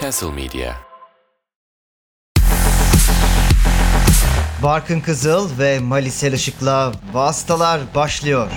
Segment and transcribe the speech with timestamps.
[0.00, 0.74] Castle Media.
[4.62, 8.50] Barkın Kızıl ve Malisel Işık'la Vastalar başlıyor.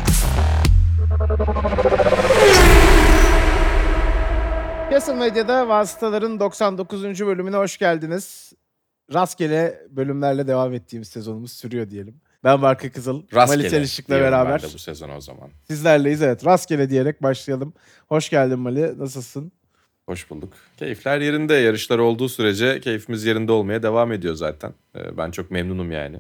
[4.92, 7.04] Castle Medya'da Vasıtaların 99.
[7.04, 8.54] bölümüne hoş geldiniz.
[9.14, 12.22] Rastgele bölümlerle devam ettiğimiz sezonumuz sürüyor diyelim.
[12.46, 15.50] Ben Barkın Kızıl, Rastgele Mali Selişik'le diyorum beraber ben de bu sezon o zaman.
[15.68, 16.22] sizlerleyiz.
[16.22, 17.74] Evet rastgele diyerek başlayalım.
[18.08, 19.52] Hoş geldin Mali, nasılsın?
[20.06, 20.54] Hoş bulduk.
[20.78, 21.54] Keyifler yerinde.
[21.54, 24.74] Yarışlar olduğu sürece keyfimiz yerinde olmaya devam ediyor zaten.
[24.96, 26.20] Ee, Ben çok memnunum yani.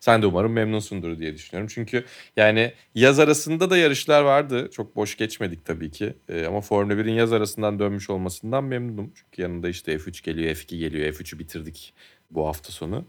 [0.00, 1.70] Sen de umarım memnunsundur diye düşünüyorum.
[1.74, 2.04] Çünkü
[2.36, 4.70] yani yaz arasında da yarışlar vardı.
[4.72, 6.14] Çok boş geçmedik tabii ki.
[6.28, 9.12] Ee, Ama Formula 1'in yaz arasından dönmüş olmasından memnunum.
[9.14, 11.12] Çünkü yanında işte F3 geliyor, F2 geliyor.
[11.14, 11.94] F3'ü bitirdik
[12.30, 13.04] bu hafta sonu.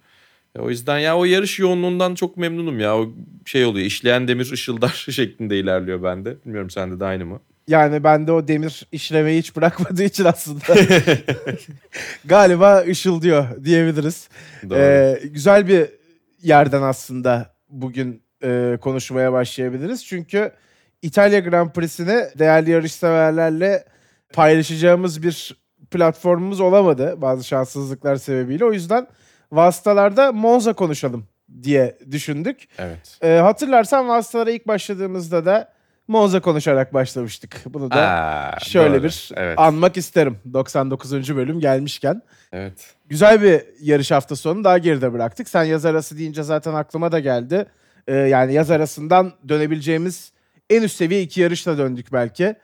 [0.56, 2.98] E, O yüzden ya o yarış yoğunluğundan çok memnunum ya.
[2.98, 3.10] O
[3.46, 6.36] şey oluyor işleyen demir ışıldar şeklinde ilerliyor bende.
[6.46, 7.40] Bilmiyorum sende de aynı mı?
[7.68, 10.64] Yani bende o demir işlemeyi hiç bırakmadığı için aslında
[12.26, 14.30] galiba ışıldıyor diyebiliriz.
[14.70, 14.80] Doğru.
[14.80, 15.88] Ee, güzel bir
[16.42, 20.06] yerden aslında bugün e, konuşmaya başlayabiliriz.
[20.06, 20.52] Çünkü
[21.02, 23.86] İtalya Grand Prix'sini değerli yarışseverlerle
[24.34, 25.56] paylaşacağımız bir
[25.92, 28.66] platformumuz olamadı bazı şanssızlıklar sebebiyle.
[28.66, 29.08] O yüzden
[29.52, 31.26] vasıtalarda Monza konuşalım
[31.64, 32.68] diye düşündük.
[32.78, 33.18] evet.
[33.22, 35.74] Ee, hatırlarsan vasıtalara ilk başladığımızda da
[36.08, 37.62] Monza konuşarak başlamıştık.
[37.66, 39.04] Bunu da Aa, şöyle doğru.
[39.04, 39.60] bir evet.
[39.60, 41.36] anmak isterim 99.
[41.36, 42.22] bölüm gelmişken.
[42.52, 42.96] evet.
[43.10, 45.50] Güzel bir yarış hafta sonu daha geride bıraktık.
[45.50, 47.66] Sen yaz arası deyince zaten aklıma da geldi.
[48.08, 50.32] Ee, yani yaz arasından dönebileceğimiz
[50.70, 52.56] en üst seviye iki yarışla döndük belki.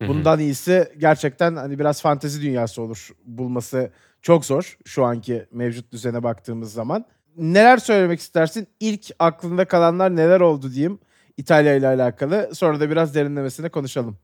[0.00, 3.90] Bundan iyisi gerçekten hani biraz fantezi dünyası olur bulması
[4.26, 7.04] çok zor şu anki mevcut düzene baktığımız zaman.
[7.36, 8.66] Neler söylemek istersin?
[8.80, 10.98] İlk aklında kalanlar neler oldu diyeyim
[11.36, 12.50] İtalya ile alakalı.
[12.54, 14.18] Sonra da biraz derinlemesine konuşalım.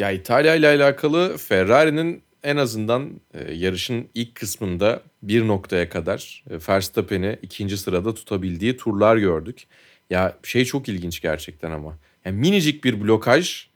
[0.00, 6.54] Ya İtalya ile alakalı Ferrari'nin en azından e, yarışın ilk kısmında bir noktaya kadar e,
[6.68, 9.66] Verstappen'i ikinci sırada tutabildiği turlar gördük.
[10.10, 11.98] Ya şey çok ilginç gerçekten ama.
[12.24, 13.66] Yani minicik bir blokaj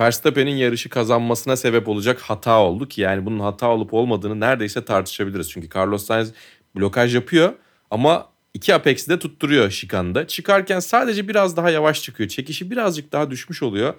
[0.00, 5.50] Verstappen'in yarışı kazanmasına sebep olacak hata oldu ki yani bunun hata olup olmadığını neredeyse tartışabiliriz.
[5.50, 6.32] Çünkü Carlos Sainz
[6.76, 7.52] blokaj yapıyor
[7.90, 10.26] ama iki Apex'i de tutturuyor şikanda.
[10.26, 12.28] Çıkarken sadece biraz daha yavaş çıkıyor.
[12.28, 13.94] Çekişi birazcık daha düşmüş oluyor.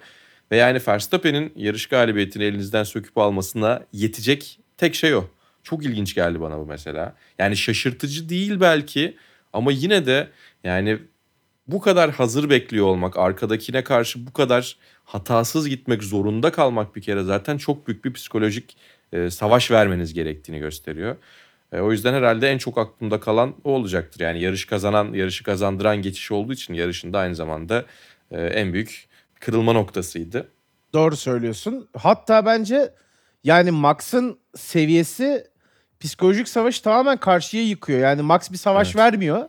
[0.50, 5.24] Ve yani Verstappen'in yarış galibiyetini elinizden söküp almasına yetecek tek şey o.
[5.62, 7.14] Çok ilginç geldi bana bu mesela.
[7.38, 9.16] Yani şaşırtıcı değil belki
[9.52, 10.28] ama yine de
[10.64, 10.98] yani
[11.66, 14.76] bu kadar hazır bekliyor olmak, arkadakine karşı bu kadar
[15.12, 18.76] hatasız gitmek zorunda kalmak bir kere zaten çok büyük bir psikolojik
[19.12, 21.16] e, savaş vermeniz gerektiğini gösteriyor.
[21.72, 24.20] E, o yüzden herhalde en çok aklımda kalan o olacaktır.
[24.20, 27.84] Yani yarış kazanan, yarışı kazandıran geçiş olduğu için yarışında aynı zamanda
[28.30, 29.08] e, en büyük
[29.40, 30.48] kırılma noktasıydı.
[30.92, 31.88] Doğru söylüyorsun.
[31.96, 32.94] Hatta bence
[33.44, 35.46] yani Max'ın seviyesi
[36.00, 38.00] psikolojik savaşı tamamen karşıya yıkıyor.
[38.00, 38.96] Yani Max bir savaş Evet.
[38.96, 39.48] vermiyor.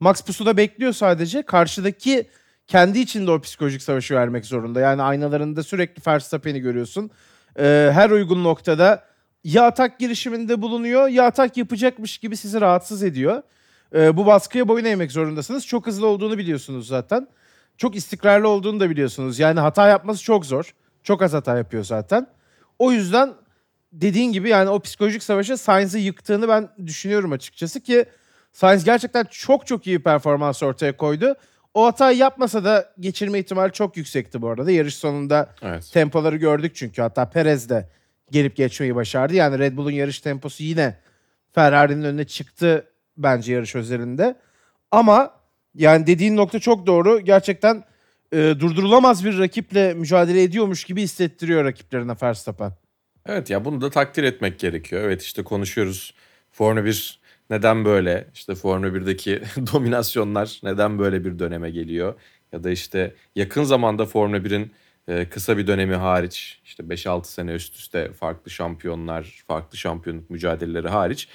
[0.00, 1.42] Max pusuda bekliyor sadece.
[1.42, 2.26] Karşıdaki
[2.70, 4.80] kendi içinde o psikolojik savaşı vermek zorunda.
[4.80, 7.10] Yani aynalarında sürekli Verstappen'i görüyorsun.
[7.58, 9.04] Ee, her uygun noktada
[9.44, 13.42] ya atak girişiminde bulunuyor ya atak yapacakmış gibi sizi rahatsız ediyor.
[13.94, 15.66] Ee, bu baskıya boyun eğmek zorundasınız.
[15.66, 17.28] Çok hızlı olduğunu biliyorsunuz zaten.
[17.76, 19.38] Çok istikrarlı olduğunu da biliyorsunuz.
[19.38, 20.74] Yani hata yapması çok zor.
[21.02, 22.26] Çok az hata yapıyor zaten.
[22.78, 23.32] O yüzden
[23.92, 28.04] dediğin gibi yani o psikolojik savaşı Sainz'ı yıktığını ben düşünüyorum açıkçası ki
[28.52, 31.34] Sainz gerçekten çok çok iyi performans ortaya koydu.
[31.74, 34.70] O hatayı yapmasa da geçirme ihtimali çok yüksekti bu arada.
[34.70, 35.90] Yarış sonunda Evet.
[35.92, 37.02] tempoları gördük çünkü.
[37.02, 37.88] Hatta Perez de
[38.30, 39.34] gelip geçmeyi başardı.
[39.34, 40.96] Yani Red Bull'un yarış temposu yine
[41.52, 42.86] Ferrari'nin önüne çıktı
[43.16, 44.36] bence yarış özelinde.
[44.90, 45.30] Ama
[45.74, 47.20] yani dediğin nokta çok doğru.
[47.20, 47.84] Gerçekten
[48.32, 52.72] e, durdurulamaz bir rakiple mücadele ediyormuş gibi hissettiriyor rakiplerine Verstappen.
[53.26, 55.02] Evet ya bunu da takdir etmek gerekiyor.
[55.02, 56.14] Evet işte konuşuyoruz.
[56.52, 57.19] Formula 1
[57.50, 58.28] neden böyle?
[58.34, 62.14] İşte Formula 1'deki dominasyonlar neden böyle bir döneme geliyor?
[62.52, 64.72] Ya da işte yakın zamanda Formula 1'in
[65.08, 70.88] e, kısa bir dönemi hariç işte 5-6 sene üst üste farklı şampiyonlar, farklı şampiyonluk mücadeleleri
[70.88, 71.28] hariç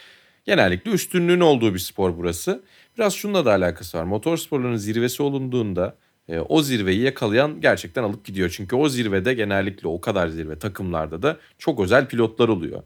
[0.45, 2.63] genellikle üstünlüğün olduğu bir spor burası.
[2.97, 4.03] Biraz şununla da alakası var.
[4.03, 5.95] Motorsporların zirvesi olunduğunda
[6.29, 8.53] e, o zirveyi yakalayan gerçekten alıp gidiyor.
[8.57, 12.83] Çünkü o zirvede genellikle o kadar zirve takımlarda da çok özel pilotlar oluyor.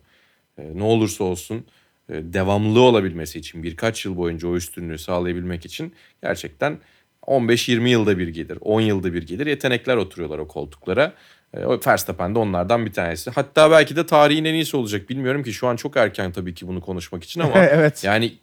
[0.57, 1.65] E, ne olursa olsun
[2.09, 6.79] devamlı olabilmesi için birkaç yıl boyunca o üstünlüğü sağlayabilmek için gerçekten
[7.21, 11.13] 15-20 yılda bir gelir, 10 yılda bir gelir yetenekler oturuyorlar o koltuklara.
[11.53, 13.31] E, o Verstappen de onlardan bir tanesi.
[13.31, 15.09] Hatta belki de tarihin en iyisi olacak.
[15.09, 18.03] Bilmiyorum ki şu an çok erken tabii ki bunu konuşmak için ama evet.
[18.03, 18.33] yani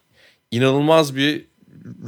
[0.50, 1.46] inanılmaz bir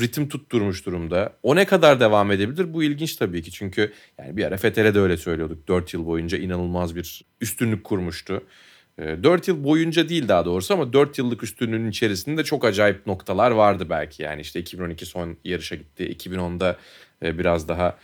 [0.00, 1.32] ritim tutturmuş durumda.
[1.42, 2.74] O ne kadar devam edebilir?
[2.74, 3.50] Bu ilginç tabii ki.
[3.50, 5.68] Çünkü yani bir ara Fethel'e de öyle söylüyorduk.
[5.68, 8.42] 4 yıl boyunca inanılmaz bir üstünlük kurmuştu.
[8.98, 13.86] 4 yıl boyunca değil daha doğrusu ama 4 yıllık üstünlüğün içerisinde çok acayip noktalar vardı
[13.90, 14.22] belki.
[14.22, 16.16] Yani işte 2012 son yarışa gitti.
[16.18, 16.76] 2010'da
[17.22, 17.98] biraz daha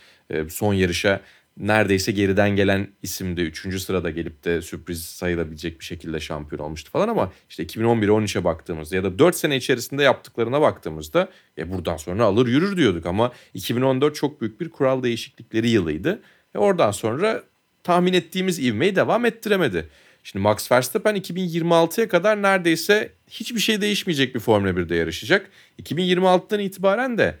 [0.49, 1.21] son yarışa
[1.57, 3.81] neredeyse geriden gelen isimde 3.
[3.81, 9.03] sırada gelip de sürpriz sayılabilecek bir şekilde şampiyon olmuştu falan ama işte 2011-13'e baktığımızda ya
[9.03, 14.41] da 4 sene içerisinde yaptıklarına baktığımızda e buradan sonra alır yürür diyorduk ama 2014 çok
[14.41, 16.21] büyük bir kural değişiklikleri yılıydı.
[16.55, 17.43] E oradan sonra
[17.83, 19.89] tahmin ettiğimiz ivmeyi devam ettiremedi.
[20.25, 25.49] Şimdi Max Verstappen 2026'ya kadar neredeyse hiçbir şey değişmeyecek bir Formula 1'de yarışacak.
[25.81, 27.35] 2026'dan itibaren de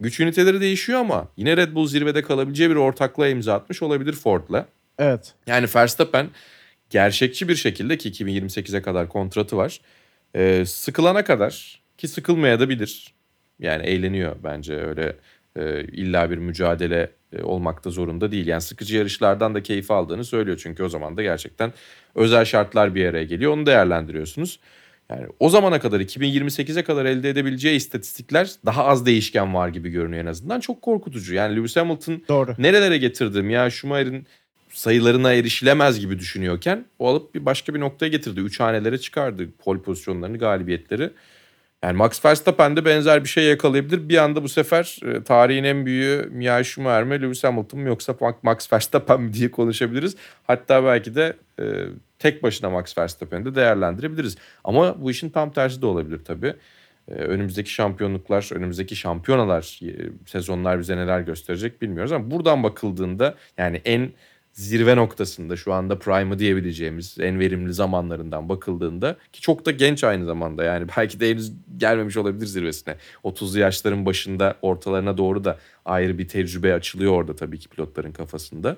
[0.00, 4.66] Güç üniteleri değişiyor ama yine Red Bull zirvede kalabileceği bir ortaklığa imza atmış olabilir Ford'la.
[4.98, 5.34] Evet.
[5.46, 6.28] Yani Verstappen
[6.90, 9.80] gerçekçi bir şekilde ki 2028'e kadar kontratı var.
[10.34, 13.14] E, sıkılana kadar ki sıkılmaya da bilir.
[13.58, 15.16] Yani eğleniyor bence öyle
[15.56, 17.10] e, illa bir mücadele
[17.42, 18.46] olmakta zorunda değil.
[18.46, 20.60] Yani sıkıcı yarışlardan da keyif aldığını söylüyor.
[20.62, 21.72] Çünkü o zaman da gerçekten
[22.14, 23.52] özel şartlar bir araya geliyor.
[23.52, 24.60] Onu değerlendiriyorsunuz.
[25.10, 30.22] Yani o zamana kadar 2028'e kadar elde edebileceği istatistikler daha az değişken var gibi görünüyor
[30.22, 30.60] en azından.
[30.60, 31.34] Çok korkutucu.
[31.34, 32.54] Yani Lewis Hamilton Doğru.
[32.58, 34.26] nerelere getirdim ya Schumacher'in
[34.68, 38.40] sayılarına erişilemez gibi düşünüyorken o alıp bir başka bir noktaya getirdi.
[38.40, 41.10] Üç hanelere çıkardı pol pozisyonlarını, galibiyetleri.
[41.84, 44.08] Yani Max Verstappen de benzer bir şey yakalayabilir.
[44.08, 48.16] Bir anda bu sefer e, tarihin en büyüğü Michael Schumacher mi Lewis Hamilton mı yoksa
[48.42, 50.16] Max Verstappen mi diye konuşabiliriz.
[50.46, 51.64] Hatta belki de e,
[52.18, 54.36] tek başına Max Verstappen'i de değerlendirebiliriz.
[54.64, 56.54] Ama bu işin tam tersi de olabilir tabii.
[57.08, 59.92] E, önümüzdeki şampiyonluklar, önümüzdeki şampiyonalar, e,
[60.26, 62.12] sezonlar bize neler gösterecek bilmiyoruz.
[62.12, 64.10] Ama buradan bakıldığında yani en
[64.60, 70.26] zirve noktasında şu anda prime'ı diyebileceğimiz en verimli zamanlarından bakıldığında ki çok da genç aynı
[70.26, 72.96] zamanda yani belki de henüz gelmemiş olabilir zirvesine.
[73.24, 78.76] 30'lu yaşların başında ortalarına doğru da ayrı bir tecrübe açılıyor orada tabii ki pilotların kafasında.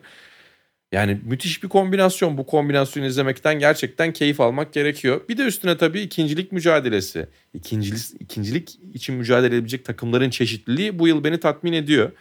[0.92, 2.38] Yani müthiş bir kombinasyon.
[2.38, 5.20] Bu kombinasyonu izlemekten gerçekten keyif almak gerekiyor.
[5.28, 7.28] Bir de üstüne tabii ikincilik mücadelesi.
[7.54, 12.12] İkincilik, ikincilik için mücadele edebilecek takımların çeşitliliği bu yıl beni tatmin ediyor.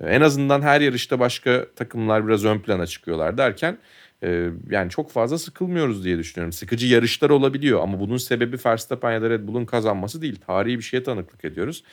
[0.00, 3.78] En azından her yarışta başka takımlar biraz ön plana çıkıyorlar derken
[4.22, 6.52] e, yani çok fazla sıkılmıyoruz diye düşünüyorum.
[6.52, 10.36] Sıkıcı yarışlar olabiliyor ama bunun sebebi Verstappen ya da Red Bull'un kazanması değil.
[10.46, 11.84] Tarihi bir şeye tanıklık ediyoruz.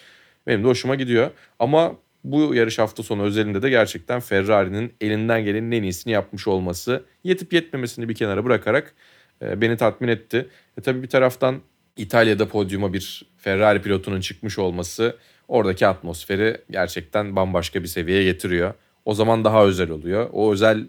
[0.47, 1.31] Benim de hoşuma gidiyor.
[1.59, 7.03] Ama bu yarış hafta sonu özelinde de gerçekten Ferrari'nin elinden gelenin en iyisini yapmış olması,
[7.23, 8.93] yetip yetmemesini bir kenara bırakarak
[9.41, 10.49] e, beni tatmin etti.
[10.77, 11.61] E tabii bir taraftan
[11.97, 15.17] İtalya'da podyuma bir Ferrari pilotunun çıkmış olması
[15.51, 18.73] oradaki atmosferi gerçekten bambaşka bir seviyeye getiriyor.
[19.05, 20.29] O zaman daha özel oluyor.
[20.31, 20.87] O özel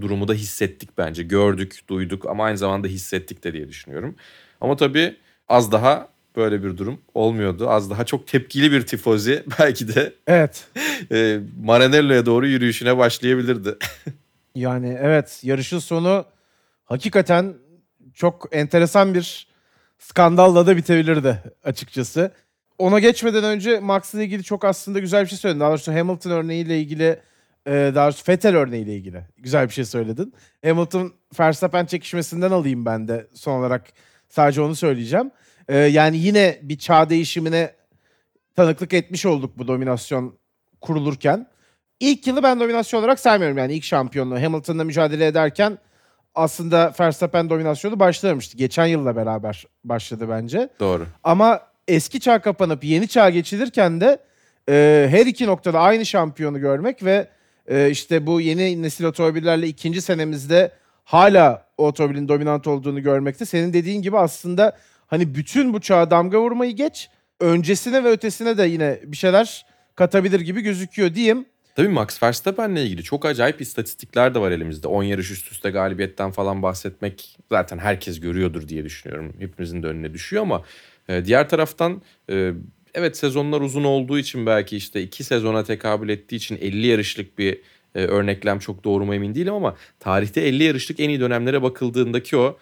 [0.00, 1.22] durumu da hissettik bence.
[1.22, 4.14] Gördük, duyduk ama aynı zamanda hissettik de diye düşünüyorum.
[4.60, 5.16] Ama tabii
[5.48, 7.70] az daha böyle bir durum olmuyordu.
[7.70, 10.66] Az daha çok tepkili bir tifozi belki de evet.
[11.12, 13.76] e, Maranello'ya doğru yürüyüşüne başlayabilirdi.
[14.54, 16.24] yani evet yarışın sonu
[16.84, 17.54] hakikaten
[18.14, 19.46] çok enteresan bir
[19.98, 22.32] skandalla da bitebilirdi açıkçası.
[22.82, 25.60] Ona geçmeden önce Max'la ilgili çok aslında güzel bir şey söyledin.
[25.60, 27.20] Daha doğrusu Hamilton örneğiyle ilgili
[27.66, 30.34] e, daha doğrusu Vettel örneğiyle ilgili güzel bir şey söyledin.
[30.64, 33.86] Hamilton Verstappen çekişmesinden alayım ben de son olarak
[34.28, 35.30] sadece onu söyleyeceğim.
[35.68, 37.74] E, yani yine bir çağ değişimine
[38.56, 40.38] tanıklık etmiş olduk bu dominasyon
[40.80, 41.46] kurulurken.
[42.00, 44.42] İlk yılı ben dominasyon olarak saymıyorum yani ilk şampiyonluğu.
[44.42, 45.78] Hamilton'la mücadele ederken
[46.34, 48.56] aslında Verstappen dominasyonu başlamıştı.
[48.56, 50.68] Geçen yılla beraber başladı bence.
[50.80, 51.06] Doğru.
[51.24, 54.18] Ama eski çağ kapanıp yeni çağ geçilirken de
[54.68, 57.28] e, her iki noktada aynı şampiyonu görmek ve
[57.68, 60.72] e, işte bu yeni nesil otomobillerle ikinci senemizde
[61.04, 63.44] hala o otomobilin dominant olduğunu görmekte.
[63.44, 67.08] Senin dediğin gibi aslında hani bütün bu çağa damga vurmayı geç,
[67.40, 71.46] öncesine ve ötesine de yine bir şeyler katabilir gibi gözüküyor diyeyim.
[71.74, 74.88] Tabii Max Verstappen'le ilgili çok acayip istatistikler de var elimizde.
[74.88, 79.32] 10 yarış üst üste galibiyetten falan bahsetmek zaten herkes görüyordur diye düşünüyorum.
[79.38, 80.62] Hepimizin de önüne düşüyor ama
[81.08, 82.52] e, diğer taraftan e,
[82.94, 87.60] evet sezonlar uzun olduğu için belki işte iki sezona tekabül ettiği için 50 yarışlık bir
[87.94, 92.36] e, örneklem çok doğru mu emin değilim ama tarihte 50 yarışlık en iyi dönemlere bakıldığındaki
[92.36, 92.58] o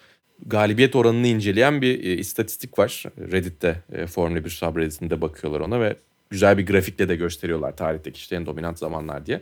[0.46, 3.04] galibiyet oranını inceleyen bir e, istatistik var.
[3.32, 5.96] Reddit'te Formula 1 subredditinde bakıyorlar ona ve
[6.30, 9.40] güzel bir grafikle de gösteriyorlar tarihteki işte en dominant zamanlar diye.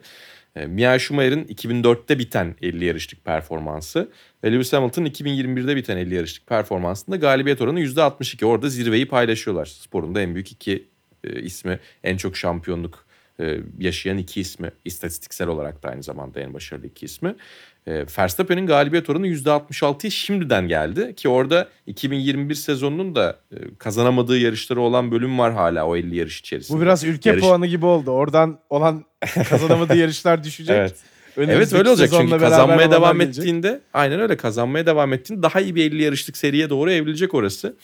[0.58, 4.10] E, Michael Schumacher'in 2004'te biten 50 yarışlık performansı
[4.44, 8.44] ve Lewis Hamilton'ın 2021'de biten 50 yarışlık performansında galibiyet oranı %62.
[8.44, 9.66] Orada zirveyi paylaşıyorlar.
[9.66, 10.88] Sporun da en büyük iki
[11.24, 13.07] e, ismi en çok şampiyonluk
[13.40, 14.70] e, yaşayan iki ismi.
[14.84, 17.34] istatistiksel olarak da aynı zamanda en başarılı iki ismi.
[17.86, 21.14] E, Verstappen'in galibiyet oranı %66'ya şimdiden geldi.
[21.16, 26.40] Ki orada 2021 sezonunun da e, kazanamadığı yarışları olan bölüm var hala o 50 yarış
[26.40, 26.78] içerisinde.
[26.78, 28.10] Bu biraz ülke Yarış- puanı gibi oldu.
[28.10, 29.04] Oradan olan
[29.48, 30.76] kazanamadığı yarışlar düşecek.
[30.76, 30.94] Evet.
[31.36, 33.44] Evet öyle olacak çünkü kazanmaya devam gelecek.
[33.44, 37.76] ettiğinde aynen öyle kazanmaya devam ettiğinde daha iyi bir 50 yarışlık seriye doğru evrilecek orası.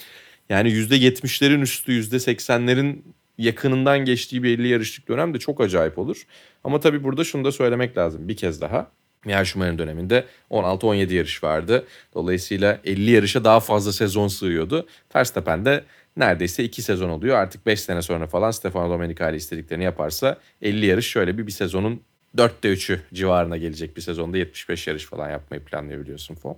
[0.48, 3.02] Yani %70'lerin üstü %80'lerin
[3.38, 6.22] yakınından geçtiği 50 yarışlık dönem de çok acayip olur.
[6.64, 8.90] Ama tabii burada şunu da söylemek lazım bir kez daha.
[9.24, 11.84] Michael Schumacher'in döneminde 16-17 yarış vardı.
[12.14, 14.86] Dolayısıyla 50 yarışa daha fazla sezon sığıyordu.
[15.14, 15.84] Verstappen de
[16.16, 17.36] neredeyse 2 sezon oluyor.
[17.36, 22.00] Artık 5 sene sonra falan Stefano Domenicali istediklerini yaparsa 50 yarış şöyle bir bir sezonun
[22.36, 26.56] 4'te 3'ü civarına gelecek bir sezonda 75 yarış falan yapmayı planlıyor biliyorsun Fon.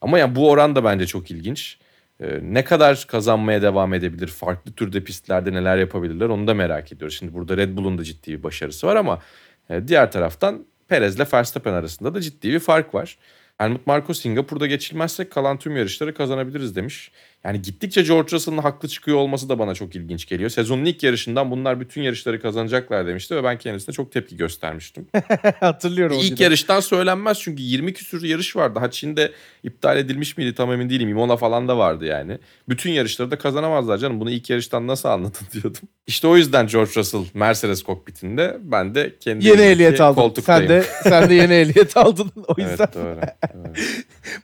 [0.00, 1.78] Ama ya bu oran da bence çok ilginç.
[2.20, 4.26] Ee, ne kadar kazanmaya devam edebilir?
[4.26, 6.28] Farklı türde pistlerde neler yapabilirler?
[6.28, 7.18] Onu da merak ediyoruz.
[7.18, 9.22] Şimdi burada Red Bull'un da ciddi bir başarısı var ama
[9.70, 13.18] e, diğer taraftan Perez'le Verstappen arasında da ciddi bir fark var.
[13.58, 17.10] Helmut Marko Singapur'da geçilmezsek kalan tüm yarışları kazanabiliriz demiş.
[17.44, 20.50] Yani gittikçe George Russell'ın haklı çıkıyor olması da bana çok ilginç geliyor.
[20.50, 25.06] Sezonun ilk yarışından bunlar bütün yarışları kazanacaklar demişti ve ben kendisine çok tepki göstermiştim.
[25.60, 26.16] Hatırlıyorum.
[26.20, 28.78] İlk yarıştan söylenmez çünkü 20 küsur yarış vardı.
[28.78, 31.08] Ha Çin'de iptal edilmiş miydi tam emin değilim.
[31.08, 32.38] Imola falan da vardı yani.
[32.68, 34.20] Bütün yarışları da kazanamazlar canım.
[34.20, 35.80] Bunu ilk yarıştan nasıl anladın diyordum.
[36.06, 40.68] İşte o yüzden George Russell Mercedes kokpitinde ben de kendi Yeni ehliyet koltuktayım.
[40.68, 42.32] Sen de sen de yeni ehliyet aldın.
[42.48, 43.04] O yüzden Evet doğru.
[43.04, 43.72] doğru.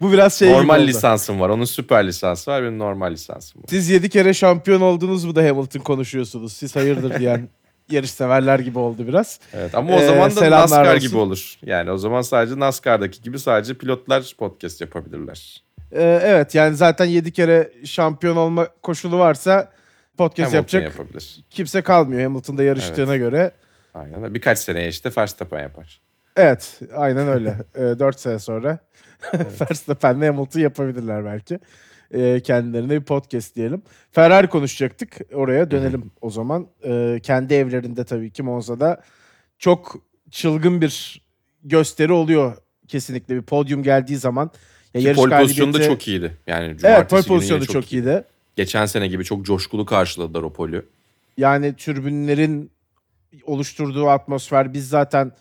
[0.01, 1.49] bu biraz şey normal lisansım var.
[1.49, 2.63] Onun süper lisansı var.
[2.63, 3.67] Benim normal lisansım var.
[3.71, 6.53] Siz 7 kere şampiyon oldunuz mu da Hamilton konuşuyorsunuz.
[6.53, 7.49] Siz hayırdır diyen
[7.91, 9.41] yarış severler gibi oldu biraz.
[9.53, 11.09] Evet ama o Ee, zaman da NASCAR olsun.
[11.09, 11.55] gibi olur.
[11.63, 15.63] Yani o zaman sadece NASCAR'daki gibi sadece pilotlar podcast yapabilirler.
[15.93, 19.73] Ee, evet yani zaten 7 kere şampiyon olma koşulu varsa
[20.19, 21.45] podcast Hamilton yapacak yapabilir.
[21.51, 23.51] kimse kalmıyor Hamilton'da yarıştığına göre.
[23.95, 24.35] Aynen.
[24.35, 26.01] Birkaç seneye işte Verstappen yapar.
[26.37, 27.57] Evet aynen öyle.
[27.75, 28.79] ee, 4 sene sonra
[29.61, 31.59] Verstappen'le Hamilton yapabilirler belki.
[32.13, 33.83] Ee, kendilerine bir podcast diyelim.
[34.11, 35.19] Ferrari konuşacaktık.
[35.35, 36.67] Oraya dönelim o zaman.
[36.85, 39.03] Ee, kendi evlerinde tabii ki Monza'da
[39.59, 39.97] çok
[40.31, 41.23] çılgın bir
[41.65, 42.57] gösteri oluyor
[42.89, 44.51] kesinlikle bir podyum geldiği zaman.
[44.95, 46.37] Ya Ki yarış pole pozisyonu da galibiyeti- çok iyiydi.
[46.47, 48.25] Yani Evet cumartesi pole günü yine pozisyonu çok, iyiydi.
[48.57, 50.87] Geçen sene gibi çok coşkulu karşıladılar o polü.
[51.37, 52.71] Yani türbünlerin
[53.45, 55.33] oluşturduğu atmosfer biz zaten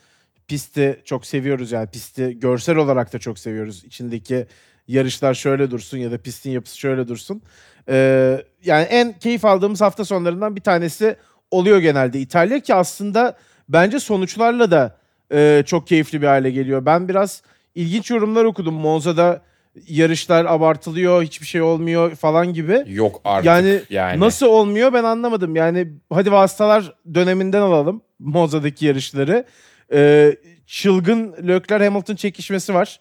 [0.47, 3.83] pisti çok seviyoruz yani pisti görsel olarak da çok seviyoruz.
[3.85, 4.47] İçindeki
[4.87, 7.41] yarışlar şöyle dursun ya da pistin yapısı şöyle dursun.
[7.89, 11.15] Ee, yani en keyif aldığımız hafta sonlarından bir tanesi
[11.51, 13.37] oluyor genelde İtalya ki aslında
[13.69, 14.97] bence sonuçlarla da
[15.33, 16.85] e, çok keyifli bir hale geliyor.
[16.85, 17.41] Ben biraz
[17.75, 18.73] ilginç yorumlar okudum.
[18.73, 19.41] Monza'da
[19.87, 22.83] yarışlar abartılıyor, hiçbir şey olmuyor falan gibi.
[22.87, 24.19] Yok artık Yani, yani.
[24.19, 25.55] nasıl olmuyor ben anlamadım.
[25.55, 29.45] Yani hadi vasıtalar döneminden alalım Monza'daki yarışları.
[29.93, 30.35] Ee,
[30.67, 32.99] çılgın Leclerc Hamilton çekişmesi var.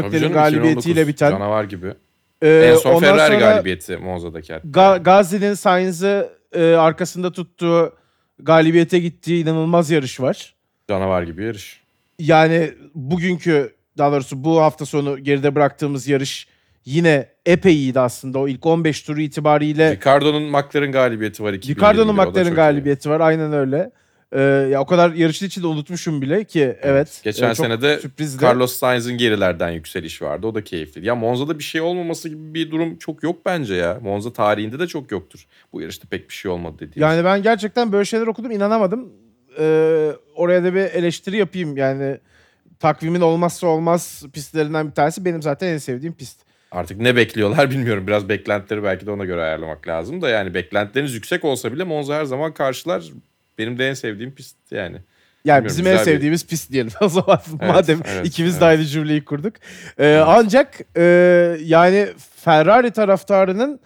[0.00, 1.30] Canım, galibiyetiyle 2019 biten.
[1.30, 1.86] Canavar gibi.
[2.42, 4.52] Ee, en son Ferrari galibiyeti Monza'daki.
[4.52, 4.68] hatta.
[4.68, 7.92] Ga- Gazi'nin Sainz'ı e, arkasında tuttuğu
[8.38, 10.54] galibiyete gittiği inanılmaz yarış var.
[10.88, 11.80] Canavar gibi yarış.
[12.18, 16.48] Yani bugünkü daha doğrusu bu hafta sonu geride bıraktığımız yarış
[16.84, 18.38] yine epey iyiydi aslında.
[18.38, 21.52] O ilk 15 turu itibariyle Ricardo'nun McLaren galibiyeti var.
[21.52, 22.54] 2020'de, Ricardo'nun McLaren iyi.
[22.54, 23.20] galibiyeti var.
[23.20, 23.90] Aynen öyle.
[24.32, 27.20] Ee, ya o kadar yarışın içinde unutmuşum bile ki evet.
[27.24, 28.00] Geçen e, sene de.
[28.42, 30.46] Carlos Sainz'in gerilerden yükseliş vardı.
[30.46, 31.06] O da keyifliydi.
[31.06, 33.98] Ya Monza'da bir şey olmaması gibi bir durum çok yok bence ya.
[34.02, 35.46] Monza tarihinde de çok yoktur.
[35.72, 37.08] Bu yarışta pek bir şey olmadı dediğim.
[37.08, 39.12] Yani ben gerçekten böyle şeyler okudum inanamadım.
[39.58, 42.18] Ee, oraya da bir eleştiri yapayım yani
[42.80, 46.40] takvimin olmazsa olmaz pistlerinden bir tanesi benim zaten en sevdiğim pist.
[46.70, 48.06] Artık ne bekliyorlar bilmiyorum.
[48.06, 52.14] Biraz beklentileri belki de ona göre ayarlamak lazım da yani beklentileriniz yüksek olsa bile Monza
[52.14, 53.02] her zaman karşılar.
[53.58, 54.96] Benim de en sevdiğim pist yani.
[55.44, 58.52] Yani Bilmiyorum, bizim en güzel bir- sevdiğimiz pist diyelim o zaman Evet, madem evet, ikimiz
[58.52, 58.60] evet.
[58.60, 59.54] de aynı cümleyi kurduk.
[59.98, 61.02] Ee, Ancak e,
[61.64, 63.80] yani Ferrari taraftarının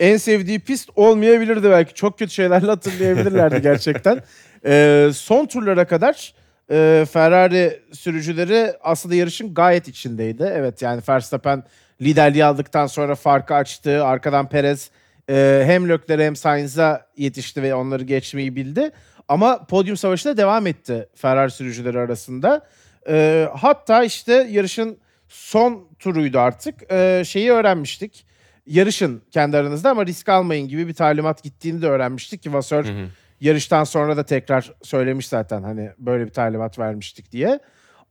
[0.00, 1.94] en sevdiği pist olmayabilirdi belki.
[1.94, 4.20] Çok kötü şeylerle hatırlayabilirlerdi gerçekten.
[4.66, 6.34] Ee, son turlara kadar
[6.70, 10.50] e, Ferrari sürücüleri aslında yarışın gayet içindeydi.
[10.54, 11.62] Evet yani Verstappen
[12.02, 14.04] liderliği aldıktan sonra farkı açtı.
[14.04, 14.90] Arkadan Perez
[15.30, 18.90] e, hem Leclerc'e hem Sainz'a yetişti ve onları geçmeyi bildi.
[19.28, 22.66] Ama podyum savaşı da devam etti Ferrari sürücüleri arasında.
[23.08, 26.92] E, hatta işte yarışın son turuydu artık.
[26.92, 28.26] E, şeyi öğrenmiştik.
[28.66, 32.88] Yarışın kendi aranızda ama risk almayın gibi bir talimat gittiğini de öğrenmiştik ki Vasseur Hı
[32.88, 33.06] hı.
[33.40, 37.60] yarıştan sonra da tekrar söylemiş zaten hani böyle bir talimat vermiştik diye.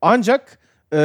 [0.01, 0.60] Ancak
[0.93, 0.98] e,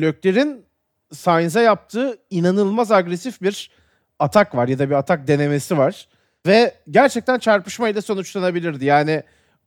[0.00, 0.66] Leclerc'in
[1.12, 3.70] Sainz'e yaptığı inanılmaz agresif bir
[4.18, 6.08] atak var ya da bir atak denemesi var.
[6.46, 8.84] Ve gerçekten çarpışmayla sonuçlanabilirdi.
[8.84, 9.22] Yani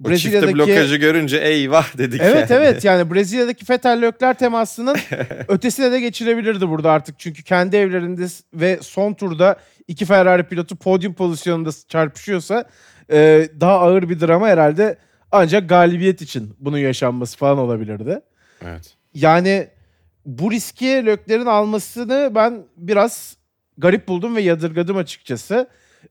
[0.06, 2.64] O çifte blokajı görünce eyvah dedik Evet yani.
[2.64, 4.98] evet yani Brezilya'daki Fetel Lökler temasının
[5.48, 7.20] ötesine de geçilebilirdi burada artık.
[7.20, 9.56] Çünkü kendi evlerinde ve son turda
[9.88, 12.66] iki Ferrari pilotu podyum pozisyonunda çarpışıyorsa
[13.12, 14.98] e, daha ağır bir drama herhalde
[15.32, 18.22] ancak galibiyet için bunun yaşanması falan olabilirdi.
[18.66, 18.94] Evet.
[19.14, 19.68] Yani
[20.26, 23.39] bu riski Lökler'in almasını ben biraz
[23.80, 25.68] garip buldum ve yadırgadım açıkçası.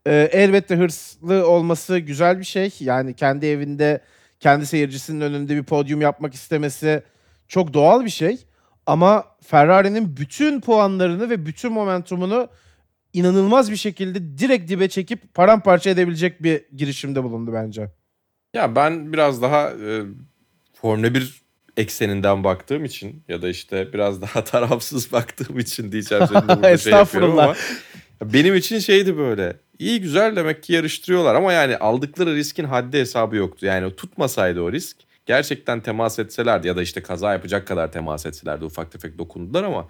[0.06, 2.74] Ee, elbette hırslı olması güzel bir şey.
[2.80, 4.00] Yani kendi evinde,
[4.40, 7.02] kendi seyircisinin önünde bir podyum yapmak istemesi
[7.48, 8.44] çok doğal bir şey.
[8.86, 12.48] Ama Ferrari'nin bütün puanlarını ve bütün momentumunu
[13.12, 17.90] inanılmaz bir şekilde direkt dibe çekip paramparça edebilecek bir girişimde bulundu bence.
[18.54, 20.02] Ya ben biraz daha e,
[20.74, 21.47] Formula 1
[21.78, 26.76] ekseninden baktığım için ya da işte biraz daha tarafsız baktığım için diyeceğim senin de burada
[26.76, 27.54] şey yapıyorum ama
[28.24, 29.56] benim için şeydi böyle.
[29.78, 33.66] İyi güzel demek ki yarıştırıyorlar ama yani aldıkları riskin haddi hesabı yoktu.
[33.66, 38.64] Yani tutmasaydı o risk gerçekten temas etselerdi ya da işte kaza yapacak kadar temas etselerdi
[38.64, 39.88] ufak tefek dokundular ama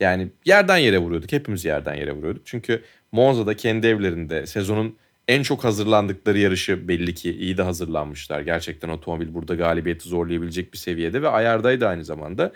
[0.00, 1.32] yani yerden yere vuruyorduk.
[1.32, 2.42] Hepimiz yerden yere vuruyorduk.
[2.46, 2.82] Çünkü
[3.12, 4.96] Monza'da kendi evlerinde sezonun
[5.30, 8.40] en çok hazırlandıkları yarışı belli ki iyi de hazırlanmışlar.
[8.40, 12.52] Gerçekten otomobil burada galibiyeti zorlayabilecek bir seviyede ve ayardaydı aynı zamanda.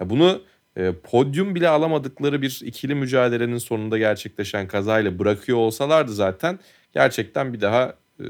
[0.00, 0.42] Ya bunu
[0.76, 6.58] e, podyum bile alamadıkları bir ikili mücadelenin sonunda gerçekleşen kazayla bırakıyor olsalardı zaten
[6.94, 8.24] gerçekten bir daha e,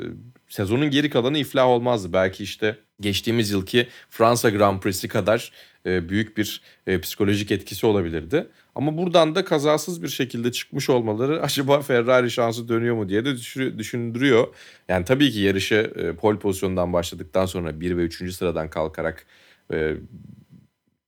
[0.49, 2.13] sezonun geri kalanı iflah olmazdı.
[2.13, 5.53] Belki işte geçtiğimiz yılki Fransa Grand Prix'si kadar
[5.87, 8.47] e, büyük bir e, psikolojik etkisi olabilirdi.
[8.79, 13.29] Ama buradan da kazasız bir şekilde çıkmış olmaları acaba Ferrari şansı dönüyor mu diye de
[13.31, 14.47] düşü- düşündürüyor.
[14.89, 18.35] Yani tabii ki yarışı e, pole pozisyondan başladıktan sonra 1 ve 3.
[18.35, 19.27] sıradan kalkarak
[19.73, 19.95] e,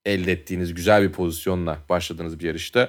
[0.04, 2.88] elde ettiğiniz güzel bir pozisyonla başladığınız bir yarışta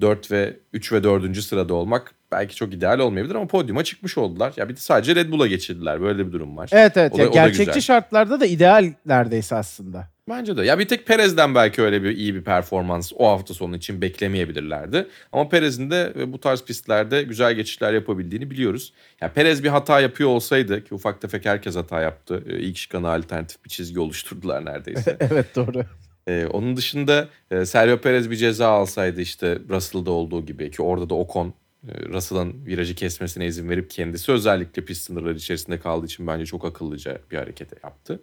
[0.00, 1.36] 4 ve 3 ve 4.
[1.42, 4.52] sırada olmak belki çok ideal olmayabilir ama podyuma çıkmış oldular.
[4.56, 6.00] Ya bir de sadece Red Bull'a geçirdiler.
[6.00, 6.70] Böyle bir durum var.
[6.72, 7.12] Evet evet.
[7.14, 10.11] O ya da gerçekçi şartlarda da ideal neredeyse aslında.
[10.28, 10.64] Bence de.
[10.64, 15.06] Ya bir tek Perez'den belki öyle bir iyi bir performans o hafta sonu için beklemeyebilirlerdi.
[15.32, 18.92] Ama Perez'in de e, bu tarz pistlerde güzel geçişler yapabildiğini biliyoruz.
[19.20, 22.44] Ya Perez bir hata yapıyor olsaydı ki ufak tefek herkes hata yaptı.
[22.48, 25.16] E, İlk şıkana alternatif bir çizgi oluşturdular neredeyse.
[25.20, 25.84] evet doğru.
[26.28, 31.10] Ee, onun dışında e, Sergio Perez bir ceza alsaydı işte Russell'da olduğu gibi ki orada
[31.10, 31.54] da Ocon
[31.88, 36.64] e, Russell'ın virajı kesmesine izin verip kendisi özellikle pist sınırları içerisinde kaldığı için bence çok
[36.64, 38.20] akıllıca bir hareket yaptı.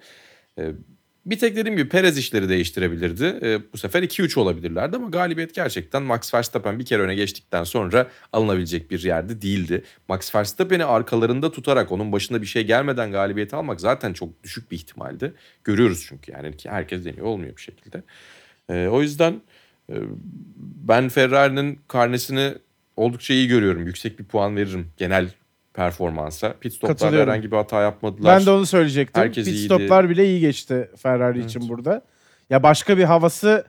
[0.58, 0.72] E,
[1.30, 3.40] bir tek dediğim gibi Perez işleri değiştirebilirdi.
[3.42, 8.08] E, bu sefer 2-3 olabilirlerdi ama galibiyet gerçekten Max Verstappen bir kere öne geçtikten sonra
[8.34, 9.84] alınabilecek bir yerde değildi.
[10.08, 14.76] Max Verstappen'i arkalarında tutarak onun başında bir şey gelmeden galibiyeti almak zaten çok düşük bir
[14.76, 15.34] ihtimaldi.
[15.64, 18.04] Görüyoruz çünkü yani ki herkes deniyor olmuyor bir şekilde.
[18.70, 19.42] E, o yüzden
[19.90, 19.96] e,
[20.88, 22.54] ben Ferrari'nin karnesini
[22.96, 23.86] oldukça iyi görüyorum.
[23.86, 25.30] Yüksek bir puan veririm genel
[25.80, 26.54] performansa.
[26.62, 28.40] Pit stoplarda herhangi bir hata yapmadılar.
[28.40, 29.22] Ben de onu söyleyecektim.
[29.24, 29.66] Herkes Pit iyiydi.
[29.66, 31.50] stoplar bile iyi geçti Ferrari Evet.
[31.50, 32.02] için burada.
[32.50, 33.66] Ya başka bir havası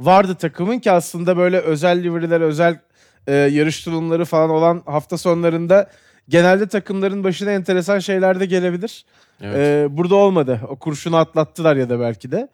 [0.00, 2.78] vardı takımın ki aslında böyle özel livriler, özel
[3.26, 5.90] e, yarış tulumları falan olan hafta sonlarında
[6.28, 9.04] genelde takımların başına enteresan şeyler de gelebilir.
[9.42, 9.56] Evet.
[9.56, 10.60] E, burada olmadı.
[10.68, 12.48] O kurşunu atlattılar ya da belki de.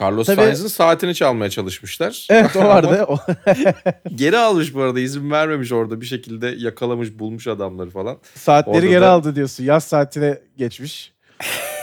[0.00, 2.26] Carlos Tabii- Sainz'in saatini çalmaya çalışmışlar.
[2.30, 3.06] Evet o vardı.
[4.14, 8.18] Geri almış bu arada izin vermemiş orada bir şekilde yakalamış bulmuş adamları falan.
[8.34, 9.64] Saatleri Orada geri da- aldı diyorsun.
[9.64, 11.12] Yaz saatine geçmiş.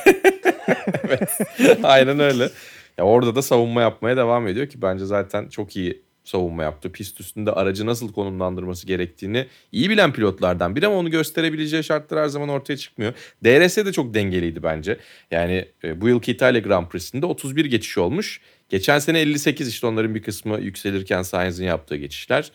[1.83, 2.49] Aynen öyle.
[2.97, 6.91] Ya orada da savunma yapmaya devam ediyor ki bence zaten çok iyi savunma yaptı.
[6.91, 12.27] Pist üstünde aracı nasıl konumlandırması gerektiğini iyi bilen pilotlardan biri ama onu gösterebileceği şartlar her
[12.27, 13.13] zaman ortaya çıkmıyor.
[13.45, 14.97] DRS de çok dengeliydi bence.
[15.31, 18.41] Yani e, bu yılki İtalya Grand Prix'sinde 31 geçiş olmuş.
[18.69, 22.51] Geçen sene 58 işte onların bir kısmı yükselirken Sainz'in yaptığı geçişler.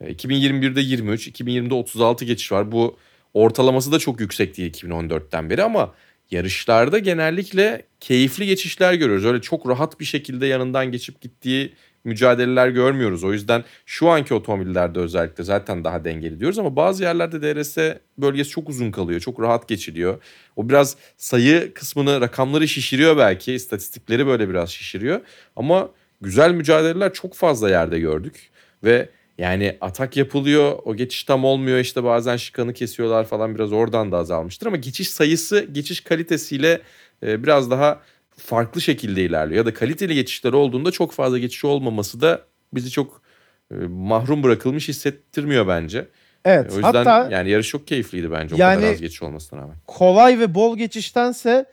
[0.00, 2.72] E, 2021'de 23, 2020'de 36 geçiş var.
[2.72, 2.98] Bu
[3.34, 5.94] ortalaması da çok yüksek değil 2014'ten beri ama
[6.30, 9.24] yarışlarda genellikle keyifli geçişler görüyoruz.
[9.24, 11.72] Öyle çok rahat bir şekilde yanından geçip gittiği
[12.06, 13.24] mücadeleler görmüyoruz.
[13.24, 17.78] O yüzden şu anki otomobillerde özellikle zaten daha dengeli diyoruz ama bazı yerlerde DRS
[18.18, 19.20] bölgesi çok uzun kalıyor.
[19.20, 20.22] Çok rahat geçiliyor.
[20.56, 23.52] O biraz sayı kısmını, rakamları şişiriyor belki.
[23.52, 25.20] istatistikleri böyle biraz şişiriyor.
[25.56, 25.90] Ama
[26.20, 28.50] güzel mücadeleler çok fazla yerde gördük.
[28.84, 34.12] Ve yani atak yapılıyor, o geçiş tam olmuyor işte bazen şıkanı kesiyorlar falan biraz oradan
[34.12, 34.66] da azalmıştır.
[34.66, 36.80] Ama geçiş sayısı, geçiş kalitesiyle
[37.22, 38.00] e, biraz daha
[38.36, 39.56] farklı şekilde ilerliyor.
[39.58, 42.42] Ya da kaliteli geçişler olduğunda çok fazla geçiş olmaması da
[42.74, 43.22] bizi çok
[43.70, 46.08] e, mahrum bırakılmış hissettirmiyor bence.
[46.44, 46.72] Evet.
[46.72, 49.76] O yüzden Hatta yani yarış çok keyifliydi bence o Yani- kadar az geçiş olmasına rağmen.
[49.86, 51.66] kolay ve bol geçiştense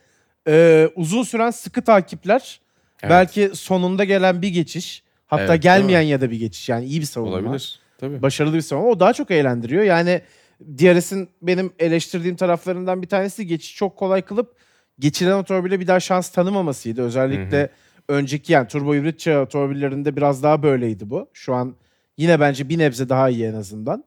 [0.47, 2.59] e, uzun süren sıkı takipler
[3.03, 3.11] Evet.
[3.11, 7.05] belki sonunda gelen bir geçiş hatta Evet, gelmeyen ya da bir geçiş yani iyi bir
[7.05, 7.35] savunma.
[7.35, 7.79] Olabilir.
[7.97, 8.21] Tabii.
[8.21, 9.83] Başarılı bir savunma o daha çok eğlendiriyor.
[9.83, 10.21] Yani
[10.61, 14.55] DRS'in benim eleştirdiğim taraflarından bir tanesi geçiş çok kolay kılıp
[14.99, 17.01] geçilen otomobile bir daha şans tanımamasıydı.
[17.01, 17.69] Özellikle
[18.09, 21.29] önceki yani turbo hibrit çağ otomobillerinde biraz daha böyleydi bu.
[21.33, 21.75] Şu an
[22.17, 24.03] yine bence bir nebze daha iyi en azından.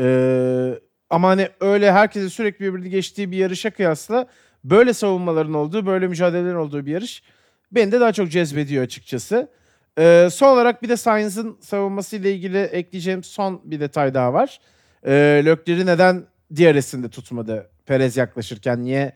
[0.00, 0.74] Ee,
[1.10, 4.26] ama hani öyle herkese sürekli birbirini geçtiği bir yarışa kıyasla
[4.64, 7.22] böyle savunmaların olduğu, böyle mücadelelerin olduğu bir yarış
[7.72, 9.48] beni de daha çok cezbediyor açıkçası.
[9.98, 14.60] Ee, son olarak bir de Sainz'ın savunmasıyla ilgili ekleyeceğim son bir detay daha var.
[15.06, 16.24] Ee, Lökler'i neden
[16.56, 19.12] DRS'inde tutmadı Perez yaklaşırken niye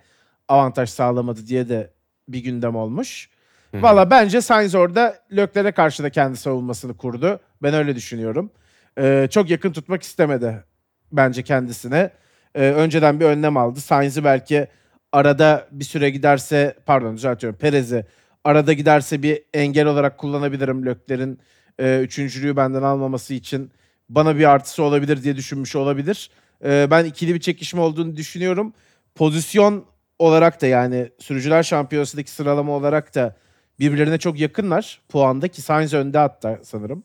[0.49, 1.91] avantaj sağlamadı diye de
[2.29, 3.29] bir gündem olmuş.
[3.75, 7.41] Valla bence Sainz orada Lökler'e karşı da kendi savunmasını kurdu.
[7.63, 8.51] Ben öyle düşünüyorum.
[8.99, 10.65] Ee, çok yakın tutmak istemedi
[11.13, 12.11] bence kendisine.
[12.55, 13.81] Ee, önceden bir önlem aldı.
[13.81, 14.69] Sainz'i belki
[15.13, 18.07] arada bir süre giderse pardon düzeltiyorum Perez'i
[18.45, 21.41] arada giderse bir engel olarak kullanabilirim Lökler'in
[21.79, 23.73] e, üçüncülüğü benden almaması için
[24.09, 26.31] bana bir artısı olabilir diye düşünmüş olabilir.
[26.65, 28.73] Ee, ben ikili bir çekişme olduğunu düşünüyorum.
[29.15, 29.85] Pozisyon
[30.19, 33.37] olarak da yani sürücüler şampiyonasındaki sıralama olarak da
[33.79, 35.01] birbirlerine çok yakınlar.
[35.09, 37.03] Puanda ki Sainz önde hatta sanırım.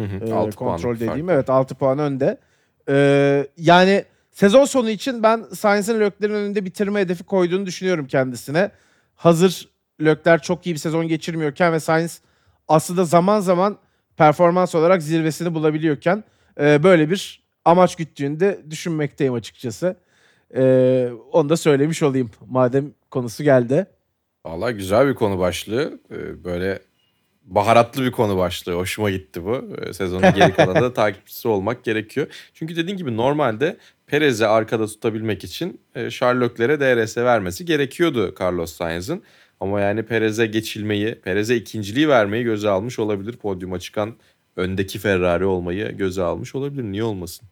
[0.00, 1.36] Hı hı, Ee, altı kontrol puanlık dediğim fark.
[1.36, 2.38] evet 6 puan önde.
[2.88, 8.70] Ee, yani sezon sonu için ben Sainz'in Lökler'in önünde bitirme hedefi koyduğunu düşünüyorum kendisine.
[9.14, 9.68] Hazır
[10.00, 12.20] Lökler çok iyi bir sezon geçirmiyorken ve Sainz
[12.68, 13.78] aslında zaman zaman
[14.16, 16.24] performans olarak zirvesini bulabiliyorken
[16.60, 19.96] e, böyle bir amaç güttüğünde düşünmekteyim açıkçası.
[20.54, 23.86] Ee, onu da söylemiş olayım madem konusu geldi.
[24.46, 26.00] Valla güzel bir konu başlığı.
[26.10, 26.78] Ee, Böyle
[27.44, 28.72] baharatlı bir konu başlığı.
[28.72, 29.64] Hoşuma gitti bu.
[29.82, 32.26] Ee, Sezonun geri kalanında takipçisi olmak gerekiyor.
[32.54, 39.22] Çünkü dediğin gibi normalde Perez'i arkada tutabilmek için e, Leclerc'e DRS vermesi gerekiyordu Carlos Sainz'ın.
[39.60, 43.36] Ama yani Perez'e geçilmeyi, Perez'e ikinciliği vermeyi göze almış olabilir.
[43.36, 44.16] Podyuma çıkan
[44.56, 46.82] öndeki Ferrari olmayı göze almış olabilir.
[46.82, 47.48] Niye olmasın?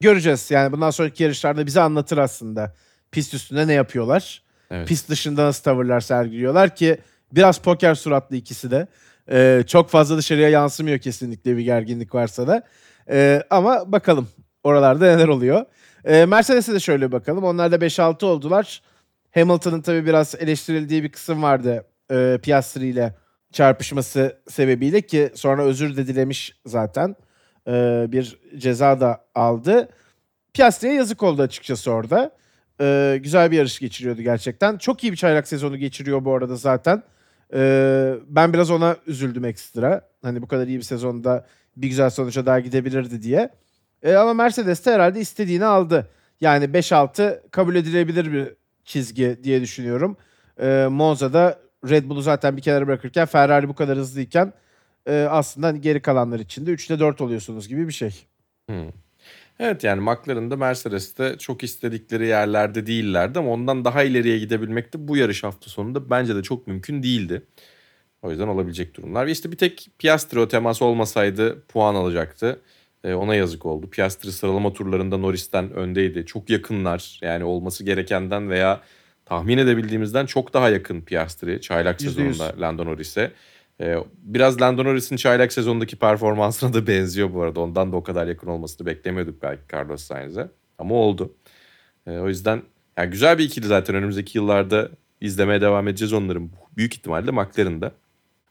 [0.00, 2.74] Göreceğiz yani bundan sonraki yarışlarda bize anlatır aslında.
[3.12, 4.42] Pist üstünde ne yapıyorlar?
[4.70, 4.88] Evet.
[4.88, 6.98] Pist dışında nasıl tavırlar sergiliyorlar ki
[7.32, 8.86] biraz poker suratlı ikisi de.
[9.30, 12.62] Ee, çok fazla dışarıya yansımıyor kesinlikle bir gerginlik varsa da.
[13.10, 14.28] Ee, ama bakalım
[14.64, 15.64] oralarda neler oluyor.
[16.04, 17.44] Ee, Mercedes'e de şöyle bakalım.
[17.44, 18.82] Onlar da 5-6 oldular.
[19.34, 21.84] Hamilton'ın tabii biraz eleştirildiği bir kısım vardı.
[22.12, 23.14] E, Piastri ile
[23.52, 27.16] çarpışması sebebiyle ki sonra özür de dilemiş zaten.
[27.68, 29.88] Ee, bir ceza da aldı.
[30.54, 32.30] Piastri'ye yazık oldu açıkçası orada.
[32.80, 34.78] Ee, güzel bir yarış geçiriyordu gerçekten.
[34.78, 37.02] Çok iyi bir çaylak sezonu geçiriyor bu arada zaten.
[37.54, 40.08] Ee, ben biraz ona üzüldüm ekstra.
[40.22, 41.46] Hani bu kadar iyi bir sezonda
[41.76, 43.50] bir güzel sonuca daha gidebilirdi diye.
[44.02, 46.08] Ee, ama Mercedes de herhalde istediğini aldı.
[46.40, 48.48] Yani 5-6 kabul edilebilir bir
[48.84, 50.16] çizgi diye düşünüyorum.
[50.60, 54.52] Ee, Monza'da Red Bull'u zaten bir kenara bırakırken Ferrari bu kadar hızlıyken
[55.06, 58.26] e, aslında geri kalanlar için de 3'te 4 oluyorsunuz gibi bir şey.
[59.60, 65.16] Evet yani McLaren'da Mercedes'te çok istedikleri yerlerde değillerdi ama ondan daha ileriye gidebilmek de bu
[65.16, 67.42] yarış hafta sonunda bence de çok mümkün değildi.
[68.22, 69.26] O yüzden olabilecek durumlar.
[69.26, 72.60] Ve işte bir tek Piastri o temas olmasaydı puan alacaktı.
[73.04, 73.90] Ee, ona yazık oldu.
[73.90, 76.26] Piastri sıralama turlarında Norris'ten öndeydi.
[76.26, 78.80] Çok yakınlar yani olması gerekenden veya
[79.24, 83.32] tahmin edebildiğimizden çok daha yakın Piastri çaylak sezonunda Lando Norris'e.
[83.80, 87.60] Ee, biraz Lando Norris'in çaylak sezondaki performansına da benziyor bu arada.
[87.60, 90.48] Ondan da o kadar yakın olmasını beklemiyorduk belki Carlos Sainz'e.
[90.78, 91.34] Ama oldu.
[92.06, 92.62] Ee, o yüzden
[92.96, 94.90] yani güzel bir ikili zaten önümüzdeki yıllarda
[95.20, 96.50] izlemeye devam edeceğiz onların.
[96.76, 97.92] Büyük ihtimalle McLaren'da.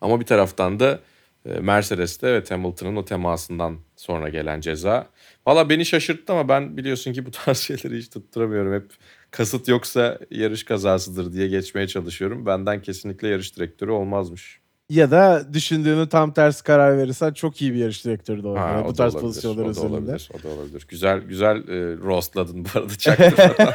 [0.01, 0.99] Ama bir taraftan da
[1.45, 5.07] e, Mercedes'te ve Hamilton'ın o temasından sonra gelen ceza.
[5.47, 8.73] Valla beni şaşırttı ama ben biliyorsun ki bu tarz şeyleri hiç tutturamıyorum.
[8.73, 8.91] Hep
[9.31, 12.45] kasıt yoksa yarış kazasıdır diye geçmeye çalışıyorum.
[12.45, 14.58] Benden kesinlikle yarış direktörü olmazmış.
[14.89, 18.57] Ya da düşündüğünü tam tersi karar verirsen çok iyi bir yarış direktörü de olur.
[18.57, 20.85] Ha, Yani o bu da tarz olabilir, pozisyonlar o da olabilir, o da olabilir.
[20.89, 23.73] Güzel güzel e, roastladın bu arada çaktırmadan.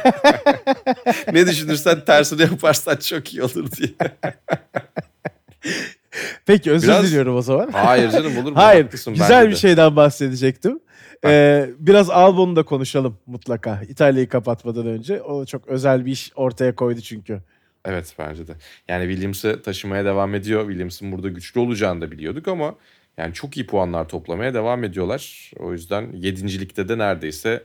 [1.33, 3.89] ne düşünürsen tersini yaparsan çok iyi olur diye.
[6.45, 7.69] Peki özür Biraz- diliyorum o zaman.
[7.71, 8.55] Hayır canım olur mu?
[8.57, 9.59] Hayır, Haklısın güzel bence bir de.
[9.59, 10.79] şeyden bahsedecektim.
[11.25, 13.81] Ee, biraz Albon'u da konuşalım mutlaka.
[13.89, 15.21] İtalya'yı kapatmadan önce.
[15.21, 17.41] O çok özel bir iş ortaya koydu çünkü.
[17.85, 18.55] Evet bence de.
[18.87, 20.61] Yani Williams'ı taşımaya devam ediyor.
[20.61, 22.75] Williams'ın burada güçlü olacağını da biliyorduk ama
[23.17, 25.51] yani çok iyi puanlar toplamaya devam ediyorlar.
[25.59, 27.63] O yüzden yedincilikte de neredeyse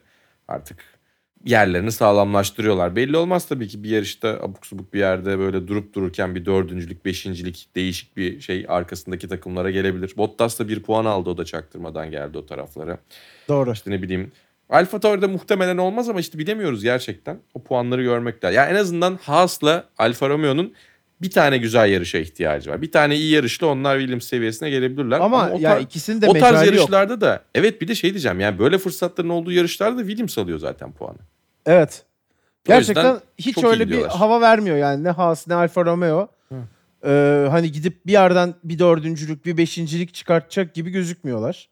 [0.48, 1.00] artık
[1.44, 2.96] yerlerini sağlamlaştırıyorlar.
[2.96, 7.04] Belli olmaz tabii ki bir yarışta abuk subuk bir yerde böyle durup dururken bir dördüncülük,
[7.04, 10.14] beşincilik değişik bir şey arkasındaki takımlara gelebilir.
[10.16, 12.98] Bottas da bir puan aldı o da çaktırmadan geldi o taraflara.
[13.48, 13.72] Doğru.
[13.72, 14.32] İşte ne bileyim
[14.70, 17.38] Alfa Tauri'de muhtemelen olmaz ama işte bilemiyoruz gerçekten.
[17.54, 18.56] O puanları görmek lazım.
[18.56, 20.74] Yani en azından Haas'la Alfa Romeo'nun
[21.22, 22.82] bir tane güzel yarışa ihtiyacı var.
[22.82, 25.20] Bir tane iyi yarışla onlar Williams seviyesine gelebilirler.
[25.20, 26.76] Ama, o, ya tar- ikisinin de o tarz mecali yok.
[26.76, 30.92] yarışlarda da evet bir de şey diyeceğim yani böyle fırsatların olduğu yarışlarda Williams alıyor zaten
[30.92, 31.18] puanı.
[31.66, 32.04] Evet.
[32.64, 35.04] Gerçekten hiç öyle bir hava vermiyor yani.
[35.04, 36.28] Ne Haas ne Alfa Romeo.
[37.04, 41.68] Ee, hani gidip bir yerden bir dördüncülük bir beşincilik çıkartacak gibi gözükmüyorlar.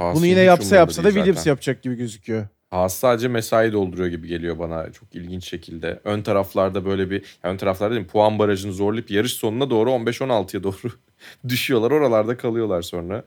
[0.00, 1.50] Haas'ın Bunu yine hiç yapsa yapsa da değil Williams zaten.
[1.50, 2.46] yapacak gibi gözüküyor.
[2.70, 6.00] Haas sadece mesai dolduruyor gibi geliyor bana çok ilginç şekilde.
[6.04, 10.62] Ön taraflarda böyle bir ön taraflarda değil mi, puan barajını zorlayıp yarış sonuna doğru 15-16'ya
[10.62, 10.92] doğru
[11.48, 11.90] düşüyorlar.
[11.90, 13.24] Oralarda kalıyorlar sonra.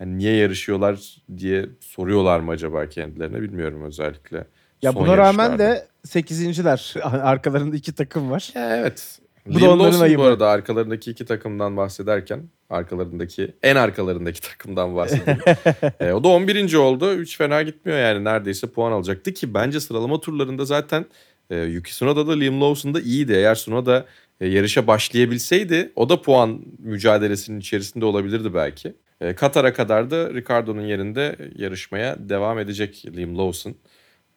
[0.00, 4.44] Yani niye yarışıyorlar diye soruyorlar mı acaba kendilerine bilmiyorum özellikle.
[4.82, 5.74] Ya son buna rağmen yarışlarda.
[5.74, 7.00] de 8.ler.
[7.22, 8.50] Arkalarında iki takım var.
[8.54, 9.18] Ya evet.
[9.46, 10.20] Bu da Liam onların Lawson ayıbı.
[10.22, 15.40] bu arada arkalarındaki iki takımdan bahsederken arkalarındaki en arkalarındaki takımdan bahsedelim.
[16.00, 16.74] e, o da 11.
[16.74, 17.22] oldu.
[17.22, 21.04] Hiç fena gitmiyor yani neredeyse puan alacaktı ki bence sıralama turlarında zaten
[21.50, 23.32] e, Yuki Tsunoda da Liam Lawson da iyiydi.
[23.32, 24.06] Eğer Tsunoda
[24.40, 28.94] e, yarışa başlayabilseydi o da puan mücadelesinin içerisinde olabilirdi belki.
[29.20, 33.74] E, Katar'a kadar da Ricardo'nun yerinde yarışmaya devam edecek Liam Lawson.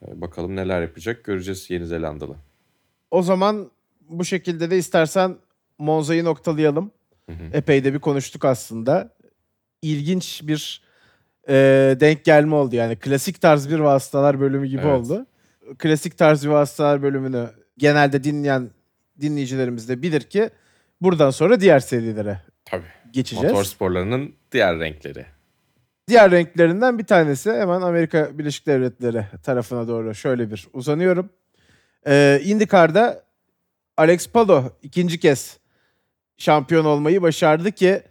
[0.07, 2.35] E, bakalım neler yapacak göreceğiz Yeni Zelandalı.
[3.11, 3.71] O zaman
[4.09, 5.37] bu şekilde de istersen
[5.77, 6.91] Monza'yı noktalayalım.
[7.29, 7.43] Hı hı.
[7.53, 9.13] Epey de bir konuştuk aslında.
[9.81, 10.81] İlginç bir
[11.49, 11.53] e,
[11.99, 12.95] denk gelme oldu yani.
[12.95, 14.91] Klasik tarz bir vasıtalar bölümü gibi Evet.
[14.91, 15.25] oldu.
[15.79, 18.69] Klasik tarz bir vasıtalar bölümünü genelde dinleyen
[19.21, 20.49] dinleyicilerimiz de bilir ki
[21.01, 22.85] buradan sonra diğer serilere Tabii.
[23.11, 23.51] geçeceğiz.
[23.51, 25.25] Motorsporlarının diğer renkleri.
[26.07, 31.29] Diğer renklerinden bir tanesi hemen Amerika Birleşik Devletleri tarafına doğru şöyle bir uzanıyorum.
[32.07, 33.23] Ee, IndyCar'da
[33.97, 35.57] Alex Palou ikinci kez
[36.37, 38.03] şampiyon olmayı başardı ki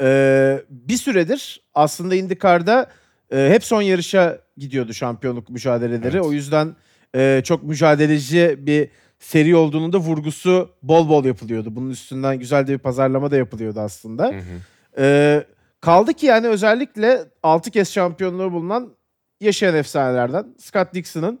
[0.00, 2.90] e, bir süredir aslında IndyCar'da
[3.32, 6.16] e, hep son yarışa gidiyordu şampiyonluk mücadeleleri.
[6.16, 6.26] Evet.
[6.26, 6.76] O yüzden
[7.14, 8.88] e, çok mücadeleci bir
[9.18, 11.76] seri olduğunun da vurgusu bol bol yapılıyordu.
[11.76, 14.26] Bunun üstünden güzel de bir pazarlama da yapılıyordu aslında.
[14.26, 14.42] Hı hı.
[14.98, 15.44] Ee,
[15.80, 18.92] kaldı ki yani özellikle 6 kez şampiyonluğu bulunan
[19.40, 21.40] yaşayan efsanelerden Scott Dixon'ın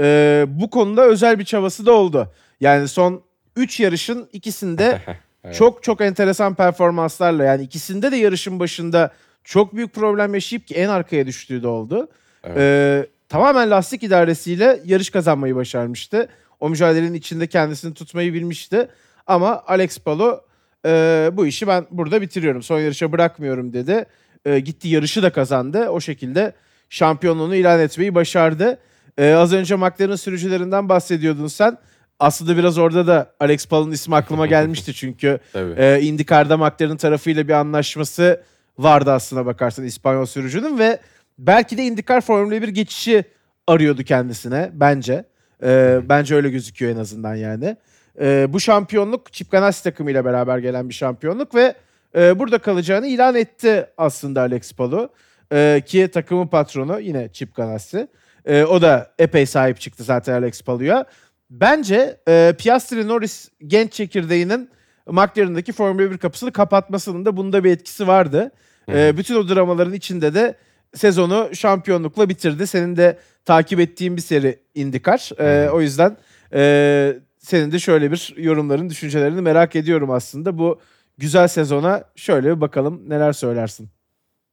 [0.00, 2.32] e, bu konuda özel bir çabası da oldu.
[2.60, 3.22] Yani son
[3.56, 5.02] 3 yarışın ikisinde
[5.44, 5.56] Evet.
[5.56, 9.12] çok çok enteresan performanslarla yani ikisinde de yarışın başında
[9.44, 12.08] çok büyük problem yaşayıp ki en arkaya düştüğü de oldu.
[12.44, 12.56] Evet.
[12.58, 16.28] Ee, tamamen lastik idaresiyle yarış kazanmayı başarmıştı.
[16.60, 18.88] O mücadelenin içinde kendisini tutmayı bilmişti.
[19.26, 20.40] Ama Alex Palou
[20.86, 22.62] e, bu işi ben burada bitiriyorum.
[22.62, 24.06] Son yarışa bırakmıyorum dedi.
[24.44, 25.88] E, gitti yarışı da kazandı.
[25.88, 26.52] O şekilde
[26.88, 28.78] şampiyonluğunu ilan etmeyi başardı.
[29.18, 31.78] E, az önce McLaren sürücülerinden bahsediyordun sen.
[32.20, 35.38] Aslında biraz orada da Alex Palou'nun ismi aklıma gelmişti çünkü
[35.76, 38.42] e, IndyCar'da McLaren tarafıyla bir anlaşması
[38.78, 40.98] vardı aslına bakarsan İspanyol sürücünün ve
[41.38, 43.24] belki de IndyCar Formula 1 geçişi
[43.66, 45.24] arıyordu kendisine bence.
[45.62, 47.76] E, bence öyle gözüküyor en azından yani.
[48.20, 51.74] E, bu şampiyonluk Chip Ganassi takımıyla beraber gelen bir şampiyonluk ve
[52.16, 55.08] e, burada kalacağını ilan etti aslında Alex Palou.
[55.52, 58.08] E, ki takımın patronu yine Chip Ganassi.
[58.44, 61.06] E, o da epey sahip çıktı zaten Alex Palou'ya.
[61.50, 64.70] Bence e, Piastri Norris genç çekirdeğinin
[65.06, 68.50] McLaren'daki Formula 1 kapısını kapatmasının da bunda bir etkisi vardı.
[68.88, 70.56] E, bütün o dramaların içinde de
[70.94, 72.66] sezonu şampiyonlukla bitirdi.
[72.66, 75.30] Senin de takip ettiğin bir seri IndyCar.
[75.38, 75.72] E, Hı hı.
[75.72, 76.16] o yüzden
[76.52, 80.58] e, senin de şöyle bir yorumların, düşüncelerini merak ediyorum aslında.
[80.58, 80.80] Bu
[81.18, 83.88] güzel sezona şöyle bir bakalım neler söylersin.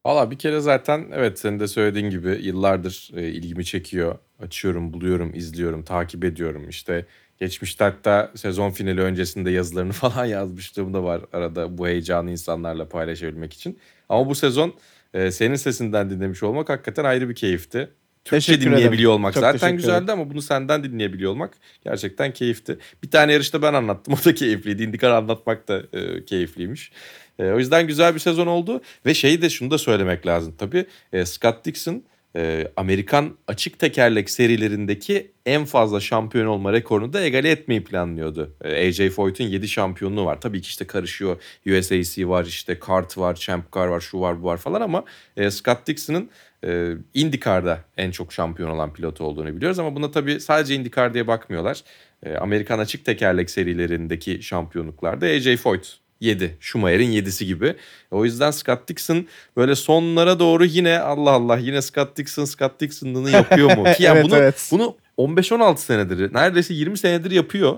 [0.08, 4.18] Valla bir kere zaten evet senin de söylediğin gibi yıllardır e, ilgimi çekiyor.
[4.40, 6.70] Açıyorum, buluyorum, izliyorum, takip ediyorum.
[6.70, 7.06] İşte
[7.40, 13.54] geçmişte hatta sezon finali öncesinde yazılarını falan yazmışlığım da var arada bu heyecanı insanlarla paylaşabilmek
[13.54, 13.80] için.
[14.10, 14.74] Ama bu sezon
[15.14, 17.90] e, senin sesinden dinlemiş olmak hakikaten ayrı bir keyifti.
[18.28, 18.72] Türkçe Teşekkür ederim.
[18.72, 22.78] dinleyebiliyor olmak Çok zaten güzeldi ama bunu senden dinleyebiliyor olmak gerçekten keyifti.
[23.04, 24.84] Bir tane yarışta ben anlattım o da keyifliydi.
[24.84, 26.92] IndyCar anlatmak da e, keyifliymiş.
[27.40, 30.86] E, o yüzden güzel bir sezon oldu ve şeyi de şunu da söylemek lazım tabii.
[31.14, 32.04] E, Scott Dixon
[32.36, 38.56] e, Amerikan açık tekerlek serilerindeki en fazla şampiyon olma rekorunu da egale etmeyi planlıyordu.
[38.64, 40.42] E, AJ Foyt'un 7 şampiyonluğu var.
[40.42, 41.42] Tabii ki işte karışıyor.
[41.68, 45.04] USAC var işte kart var, Champ Car var, şu var bu var falan ama
[45.38, 46.30] e, Scott Dixon'ın
[46.66, 51.28] e, IndyCar'da en çok şampiyon olan pilot olduğunu biliyoruz ama buna tabii sadece IndyCar diye
[51.28, 51.82] bakmıyorlar.
[52.24, 56.58] E, Amerikan açık tekerlek serilerindeki şampiyonluklarda AJ Foyt 7.
[56.60, 57.76] Schumacher'in 7'si gibi.
[58.12, 63.32] O yüzden Scott Dixon böyle sonlara doğru yine Allah Allah yine Scott Dixon Scott Dixon'ını
[63.32, 63.84] yapıyor mu?
[63.98, 64.70] Ki yani Evet, bunu, evet.
[64.72, 67.78] bunu 15-16 senedir neredeyse 20 senedir yapıyor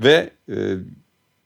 [0.00, 0.56] ve e,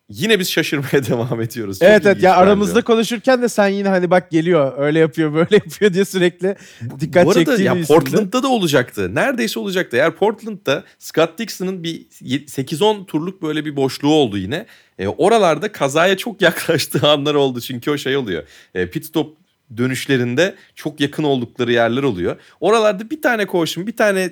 [0.09, 1.79] yine biz şaşırmaya devam ediyoruz.
[1.79, 2.43] Çok evet evet ya bence.
[2.43, 6.57] aramızda konuşurken de sen yine hani bak geliyor öyle yapıyor böyle yapıyor diye sürekli
[7.01, 7.99] dikkat Bu arada ya üstünde.
[7.99, 9.15] Portland'da da olacaktı.
[9.15, 9.97] Neredeyse olacaktı.
[9.97, 14.67] Eğer Portland'da Scott Dixon'ın bir 8-10 turluk böyle bir boşluğu oldu yine.
[14.99, 17.61] E, oralarda kazaya çok yaklaştığı anlar oldu.
[17.61, 18.43] Çünkü o şey oluyor.
[18.75, 19.44] E, pit stop
[19.77, 22.37] dönüşlerinde çok yakın oldukları yerler oluyor.
[22.61, 24.31] Oralarda bir tane caution, bir tane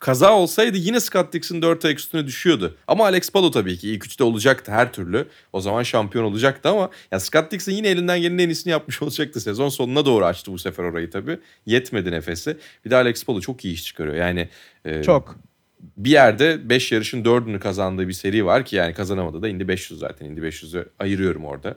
[0.00, 2.76] kaza olsaydı yine Scott Dixon 4 ayak üstüne düşüyordu.
[2.86, 5.28] Ama Alex Palou tabii ki ilk üçte olacaktı her türlü.
[5.52, 9.40] O zaman şampiyon olacaktı ama ya Scott Dixon yine elinden gelenin en iyisini yapmış olacaktı.
[9.40, 11.38] Sezon sonuna doğru açtı bu sefer orayı tabii.
[11.66, 12.56] Yetmedi nefesi.
[12.84, 14.16] Bir de Alex Palou çok iyi iş çıkarıyor.
[14.16, 14.48] Yani
[14.84, 15.38] e, Çok.
[15.96, 20.00] bir yerde 5 yarışın 4'ünü kazandığı bir seri var ki yani kazanamadı da Indy 500
[20.00, 20.26] zaten.
[20.26, 21.76] Indy 500'ü ayırıyorum orada.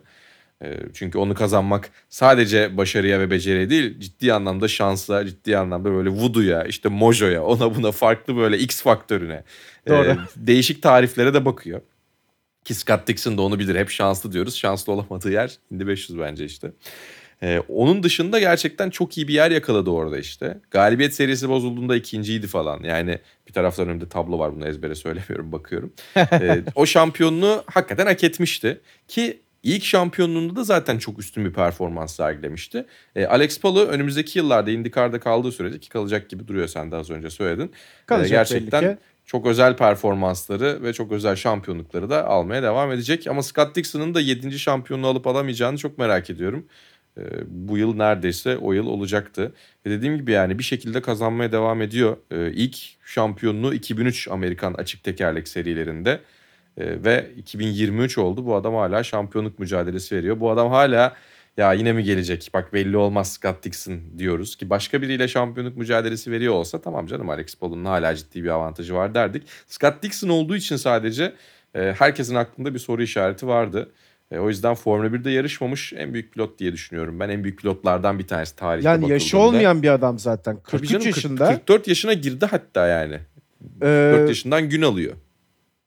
[0.62, 6.10] Ee, Çünkü onu kazanmak sadece başarıya ve beceriye değil ciddi anlamda şansla, ciddi anlamda böyle
[6.10, 9.44] voodoo'ya, işte mojo'ya, ona buna farklı böyle X faktörüne,
[9.90, 10.08] Doğru.
[10.08, 11.82] e, değişik tariflere de bakıyor.
[12.66, 13.76] Ki Scott Dixon da onu bilir.
[13.76, 14.56] Hep şanslı diyoruz.
[14.56, 16.72] Şanslı olamadığı yer Indy 500 bence işte.
[17.44, 20.58] Ee, onun dışında gerçekten çok iyi bir yer yakaladı orada işte.
[20.72, 22.84] Galibiyet serisi bozulduğunda ikinciydi falan.
[22.84, 25.94] Yani bir taraftan önümde tablo var bunu ezbere söylemiyorum bakıyorum.
[26.32, 28.82] Ee, o şampiyonluğu hakikaten hak etmişti.
[29.08, 32.86] Ki ilk şampiyonluğunda da zaten çok üstün bir performans sergilemişti.
[33.16, 37.10] Ee, Alex Palou önümüzdeki yıllarda IndyCar'da kaldığı sürece ki kalacak gibi duruyor sen de az
[37.10, 37.68] önce söyledin.
[37.68, 39.02] Ee, Kalacak gerçekten belli ki.
[39.26, 43.28] çok özel performansları ve çok özel şampiyonlukları da almaya devam edecek.
[43.28, 44.60] Ama Scott Dixon'ın da 7.
[44.60, 46.66] şampiyonluğu alıp alamayacağını çok merak ediyorum.
[47.18, 49.54] Ee, bu yıl neredeyse o yıl olacaktı.
[49.86, 52.18] Ve dediğim gibi yani bir şekilde kazanmaya devam ediyor.
[52.32, 56.20] Ee, ilk şampiyonluğu 2003 Amerikan açık tekerlek serilerinde.
[56.78, 58.46] Ee, ve 2023 oldu.
[58.46, 60.40] Bu adam hala şampiyonluk mücadelesi veriyor.
[60.40, 61.16] Bu adam hala
[61.58, 62.50] ya yine mi gelecek?
[62.54, 67.30] Bak belli olmaz Scott Dixon diyoruz ki başka biriyle şampiyonluk mücadelesi veriyor olsa tamam canım
[67.30, 69.44] Alex Palou'nun hala ciddi bir avantajı var derdik.
[69.68, 71.34] Scott Dixon olduğu için sadece
[71.76, 73.92] e, herkesin aklında bir soru işareti vardı.
[74.32, 77.20] E, o yüzden Formula 1'de yarışmamış en büyük pilot diye düşünüyorum.
[77.20, 80.56] Ben en büyük pilotlardan bir tanesi tarihte Yani yaşı olmayan bir adam zaten.
[80.56, 81.48] Tabii 43 canım, yaşında.
[81.52, 83.20] 44 yaşına girdi hatta yani.
[83.82, 85.14] Ee, 4 yaşından gün alıyor.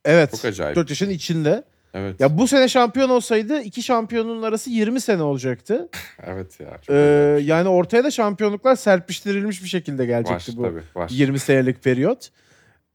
[0.04, 0.30] Evet.
[0.30, 0.76] Çok acayip.
[0.76, 1.64] 4 yaşın içinde.
[1.94, 2.20] Evet.
[2.20, 5.88] Ya bu sene şampiyon olsaydı iki şampiyonun arası 20 sene olacaktı.
[6.26, 6.66] Evet ya.
[6.66, 7.48] Ee, acayip.
[7.48, 11.10] yani ortaya da şampiyonluklar serpiştirilmiş bir şekilde var gelecekti bu tabii var.
[11.12, 12.28] 20 senelik periyot.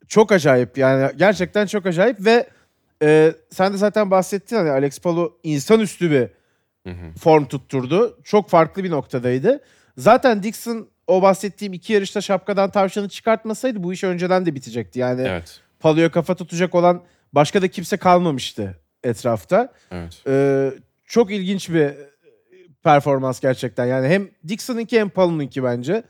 [0.08, 2.48] Çok acayip yani gerçekten çok acayip ve
[3.04, 6.19] e, sen de zaten bahsettin hani Alex Palou insanüstü bir
[6.91, 7.12] Hı hı.
[7.19, 8.17] form tutturdu.
[8.24, 9.63] Çok farklı bir noktadaydı.
[9.98, 15.00] Zaten Dixon o bahsettiğim iki yarışta şapkadan tavşanı çıkartmasaydı bu iş önceden de bitecekti.
[15.00, 15.60] Yani Evet.
[15.80, 19.74] Palou'ya kafa tutacak olan başka da kimse kalmamıştı etrafta.
[19.92, 20.22] Evet.
[20.28, 20.72] Ee,
[21.06, 21.92] çok ilginç bir
[22.84, 23.86] performans gerçekten.
[23.86, 26.04] Yani hem Dixon'ınki hem Palou'nunki bence.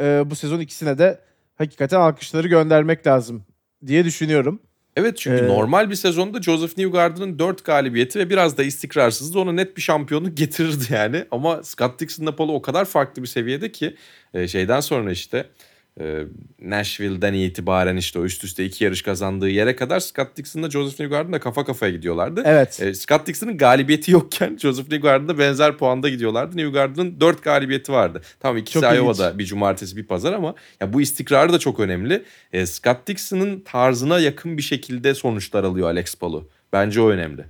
[0.00, 1.20] Ee, bu sezon ikisine de
[1.58, 3.44] hakikaten alkışları göndermek lazım
[3.86, 4.60] diye düşünüyorum.
[4.96, 9.52] Evet çünkü Ee, normal bir sezonda Joseph Newgarden'ın 4 galibiyeti ve biraz da istikrarsızlığı ona
[9.52, 11.24] net bir şampiyonluk getirirdi yani.
[11.30, 13.96] Ama Scott Dixon'la Polo o kadar farklı bir seviyede ki
[14.34, 15.46] e, şeyden sonra işte e,
[16.60, 21.32] Nashville'den itibaren işte o üst üste iki yarış kazandığı yere kadar Scott Dixon'la Joseph Newgarden
[21.32, 22.42] da kafa kafaya gidiyorlardı.
[22.44, 22.82] Evet.
[22.82, 26.56] E, Scott Dixon'ın galibiyeti yokken Joseph Newgarden'da benzer puanda gidiyorlardı.
[26.56, 28.22] Newgarden'ın 4 galibiyeti vardı.
[28.40, 28.98] Tamam ikisi Çok ilginç.
[28.98, 32.24] Iowa'da bir cumartesi bir pazar ama ya bu istikrarı da çok önemli.
[32.52, 36.48] E, Scott Dixon'ın tarzına yakın bir şekilde sonuçlar alıyor Alex Palou.
[36.72, 37.44] Bence o önemli.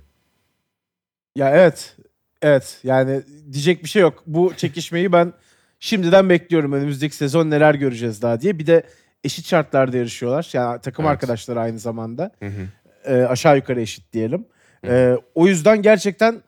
[1.35, 1.95] Ya evet.
[2.41, 2.79] Evet.
[2.83, 4.23] Yani diyecek bir şey yok.
[4.27, 5.33] Bu çekişmeyi ben
[5.79, 6.73] şimdiden bekliyorum.
[6.73, 8.59] Önümüzdeki sezon neler göreceğiz daha diye.
[8.59, 8.83] Bir de
[9.23, 10.49] eşit şartlarda yarışıyorlar.
[10.53, 11.11] Yani takım Evet.
[11.13, 12.31] arkadaşları aynı zamanda.
[12.39, 12.67] Hı hı.
[13.05, 14.45] Ee, aşağı yukarı eşit diyelim.
[14.85, 14.91] Hı.
[14.91, 16.41] Ee, o yüzden gerçekten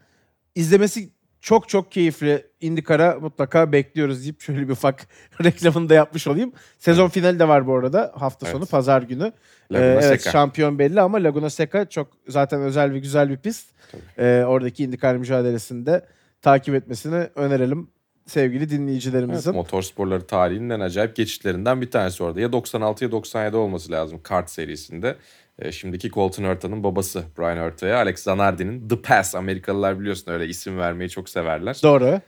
[0.56, 1.10] izlemesi
[1.42, 2.46] çok çok keyifli.
[2.62, 5.08] IndyCar'a mutlaka bekliyoruz deyip şöyle bir ufak
[5.44, 6.54] reklamını da yapmış olayım.
[6.80, 8.56] Sezon finali de var bu arada hafta Evet.
[8.58, 9.32] sonu pazar günü.
[9.72, 10.32] Laguna Ee, evet Seca.
[10.32, 13.70] şampiyon belli ama Laguna Seca çok zaten özel ve güzel bir pist.
[13.92, 14.02] Tabii.
[14.18, 16.06] Ee, oradaki IndyCar mücadelesinde
[16.42, 17.90] takip etmesini önerelim
[18.28, 19.54] sevgili Evet, dinleyicilerimizin.
[19.56, 22.42] motorsporları tarihinin en acayip geçitlerinden bir tanesi orada.
[22.42, 25.16] Ya 96 ya 97 olması lazım kart serisinde.
[25.60, 29.36] E, şimdiki Colton Herta'nın babası Brian Herta'ya Alex Zanardi'nin The Pass.
[29.36, 31.80] Amerikalılar biliyorsun öyle isim vermeyi çok severler.
[31.84, 32.22] Doğru.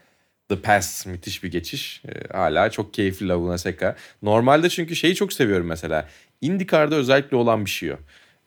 [0.48, 2.02] The Pass müthiş bir geçiş.
[2.08, 3.96] Ee, hala çok keyifli Laguna Seca.
[4.22, 6.08] Normalde çünkü şeyi çok seviyorum mesela.
[6.40, 7.96] IndyCar'da özellikle olan bir şey o.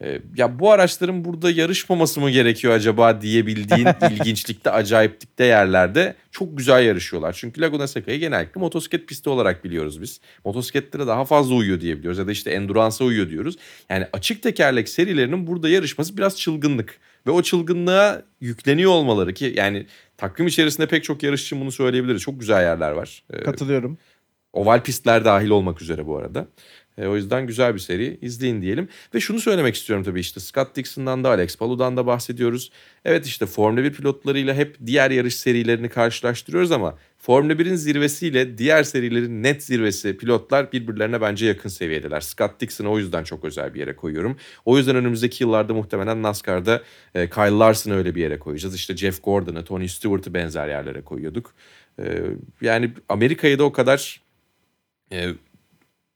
[0.04, 6.86] Ee, ya bu araçların burada yarışmaması mı gerekiyor acaba diyebildiğin ilginçlikte, acayiplikte yerlerde çok güzel
[6.86, 7.34] yarışıyorlar.
[7.34, 10.22] Çünkü Laguna Seca'yı genellikle motosiklet pisti olarak biliyoruz biz.
[10.46, 13.56] Motosikletlere daha fazla uyuyor diyebiliyoruz ya da işte endurance'a uyuyor diyoruz.
[13.89, 17.00] Yani açık tekerlek serilerinin burada yarışması biraz çılgınlık.
[17.28, 19.86] Ve o çılgınlığa yükleniyor olmaları ki yani
[20.18, 22.22] takvim içerisinde pek çok yarışçı bunu söyleyebiliriz.
[22.22, 23.24] Çok güzel yerler var.
[23.34, 23.98] Ee, Katılıyorum.
[24.54, 26.48] Oval pistler dahil olmak üzere bu arada.
[26.98, 28.18] E, o yüzden güzel bir seri.
[28.22, 28.88] izleyin diyelim.
[29.16, 32.72] Ve şunu söylemek istiyorum tabii işte Scott Dixon'dan da Alex Palou'dan da bahsediyoruz.
[33.06, 38.84] Evet işte Formula 1 pilotlarıyla hep diğer yarış serilerini karşılaştırıyoruz ama Formula 1'in zirvesiyle diğer
[38.84, 42.22] serilerin net zirvesi pilotlar birbirlerine bence yakın seviyedeler.
[42.22, 44.38] Scott Dixon'ı o yüzden çok özel bir yere koyuyorum.
[44.66, 46.84] O yüzden önümüzdeki yıllarda muhtemelen NASCAR'da
[47.16, 48.76] e, Kyle Larson'ı öyle bir yere koyacağız.
[48.76, 51.54] İşte Jeff Gordon'ı, Tony Stewart'ı benzer yerlere koyuyorduk.
[52.00, 52.22] E,
[52.62, 54.22] yani Amerika'yı da o kadar
[55.12, 55.30] e,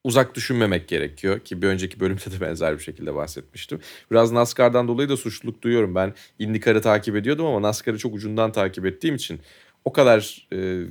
[0.08, 3.80] uzak düşünmemek gerekiyor ki bir önceki bölümde de benzer bir şekilde bahsetmiştim.
[4.12, 5.96] Biraz NASCAR'dan dolayı da suçluluk duyuyorum.
[5.96, 9.40] Ben IndyCar'ı takip ediyordum ama NASCAR'ı çok ucundan takip ettiğim için
[9.86, 10.84] o kadar e,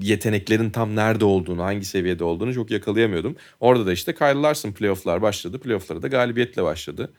[0.00, 3.36] yeteneklerin tam nerede olduğunu, hangi seviyede olduğunu çok yakalayamıyordum.
[3.60, 5.60] Orada da işte Kyle Larson playoff'lar başladı.
[5.60, 7.12] Playoff'lara da galibiyetle başladı.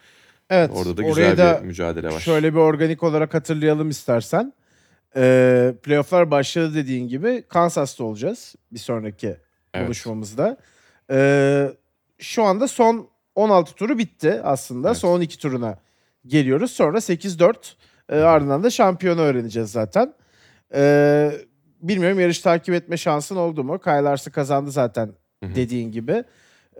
[0.49, 0.71] Evet.
[0.73, 2.19] Orada da güzel da bir mücadele var.
[2.19, 4.53] Şöyle bir organik olarak hatırlayalım istersen.
[5.15, 9.44] Ee, playoff'lar başladı dediğin gibi Kansas'ta olacağız bir sonraki
[9.75, 9.85] Evet.
[9.85, 10.57] buluşmamızda.
[11.11, 11.71] Ee,
[12.17, 14.87] şu anda son 16 turu bitti aslında.
[14.87, 14.97] Evet.
[14.97, 15.77] Son 12 turuna
[16.27, 16.71] geliyoruz.
[16.71, 17.55] Sonra 8-4
[18.09, 20.13] e, ardından da şampiyonu öğreneceğiz zaten.
[20.75, 21.31] Ee,
[21.81, 23.79] bilmiyorum yarış takip etme şansın oldu mu?
[23.79, 25.05] Kyle Larson kazandı zaten
[25.43, 25.55] Hı hı.
[25.55, 26.23] dediğin gibi.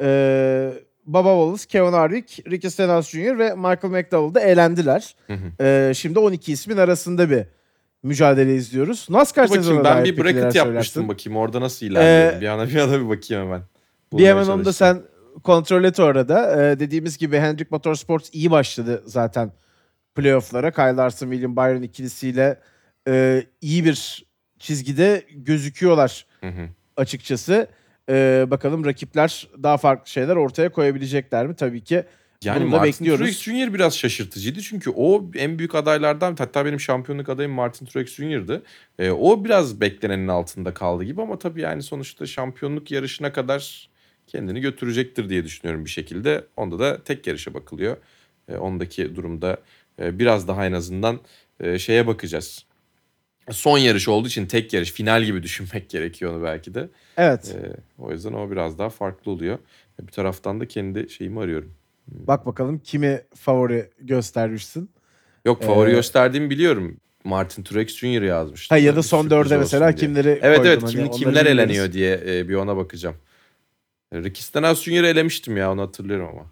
[0.01, 0.73] Ee,
[1.05, 3.39] Baba Wallace, Kevin Harvick, Ricky Stenhouse Jr.
[3.39, 5.15] ve Michael McDowell da eğlendiler.
[5.27, 5.63] Hı hı.
[5.63, 7.45] Ee, şimdi 12 ismin arasında bir
[8.06, 9.08] mücadele izliyoruz.
[9.10, 11.08] NASCAR bakayım sezonuna ben bir bracket yapmıştım söylersin?
[11.08, 12.38] bakayım orada nasıl ilerliyorum.
[12.38, 13.62] Ee, bir ana bir ana bir bakayım hemen.
[13.62, 15.01] Bir Bulmaya hemen onu da sen
[15.43, 16.64] kontrol et orada.
[16.72, 19.51] Ee, dediğimiz gibi Hendrick Motorsports iyi başladı zaten
[20.16, 20.72] playoff'lara.
[20.72, 22.60] Kyle Larson, William Byron ikilisiyle
[23.08, 24.26] e, iyi bir
[24.60, 26.70] çizgide gözüküyorlar Hı hı.
[26.97, 27.68] açıkçası.
[28.10, 31.56] Ee, bakalım rakipler daha farklı şeyler ortaya koyabilecekler mi?
[31.56, 32.03] Tabii ki
[32.45, 33.19] Yani Bunu Martin bekliyoruz.
[33.19, 33.73] Truex Jr.
[33.73, 38.63] biraz şaşırtıcıydı çünkü o en büyük adaylardan hatta benim şampiyonluk adayım Martin Truex Jr.'dı.
[38.99, 43.89] Ee, o biraz beklenenin altında kaldı gibi ama tabii yani sonuçta şampiyonluk yarışına kadar
[44.27, 46.43] kendini götürecektir diye düşünüyorum bir şekilde.
[46.57, 47.97] Onda da tek yarışa bakılıyor.
[48.49, 49.57] Ee, ondaki durumda
[50.01, 51.19] e, biraz daha en azından
[51.59, 52.65] e, şeye bakacağız.
[53.51, 56.89] Son yarış olduğu için tek yarış final gibi düşünmek gerekiyor onu belki de.
[57.17, 57.55] evet.
[57.55, 59.59] Ee, o yüzden o biraz daha farklı oluyor.
[60.01, 61.73] Bir taraftan da kendi şeyimi arıyorum.
[62.08, 64.89] Bak bakalım kimi favori göstermişsin.
[65.45, 66.97] Yok favori Ee, gösterdiğimi biliyorum.
[67.24, 68.22] Martin Truex Jr.
[68.22, 68.76] yazmıştı.
[68.76, 70.08] Ha ya da son dörde mesela diye.
[70.08, 70.70] kimleri Evet koydun?
[70.70, 71.47] evet Hani kimler bilmiyoruz.
[71.47, 73.16] eleniyor diye e, bir ona bakacağım.
[74.14, 75.03] Ricky Stenhouse Jr.
[75.03, 76.45] elemiştim ya onu hatırlıyorum ama.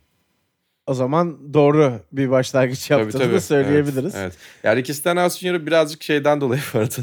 [0.88, 4.16] O zaman doğru bir başlangıç yaptığını da söyleyebiliriz.
[4.16, 4.34] Evet, evet.
[4.64, 5.66] Yani Ricky Stenhouse Jr.
[5.66, 6.96] birazcık şeyden dolayı vardı.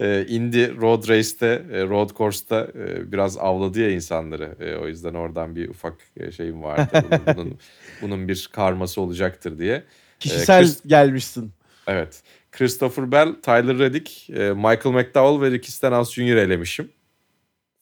[0.00, 4.56] E, Indy Road Race'te, e, Road Course'ta e, biraz avladı ya insanları.
[4.60, 7.04] E, o yüzden oradan bir ufak e, şeyim vardı.
[7.10, 7.58] Bunun, bunun,
[8.02, 9.84] bunun bir karması olacaktır diye.
[10.20, 11.52] Kişisel Chris- gelmişsin.
[11.86, 12.22] Evet.
[12.52, 16.36] Christopher Bell, Tyler Reddick, e, Michael McDowell ve Ricky Stenhouse Jr.
[16.36, 16.88] elemişim.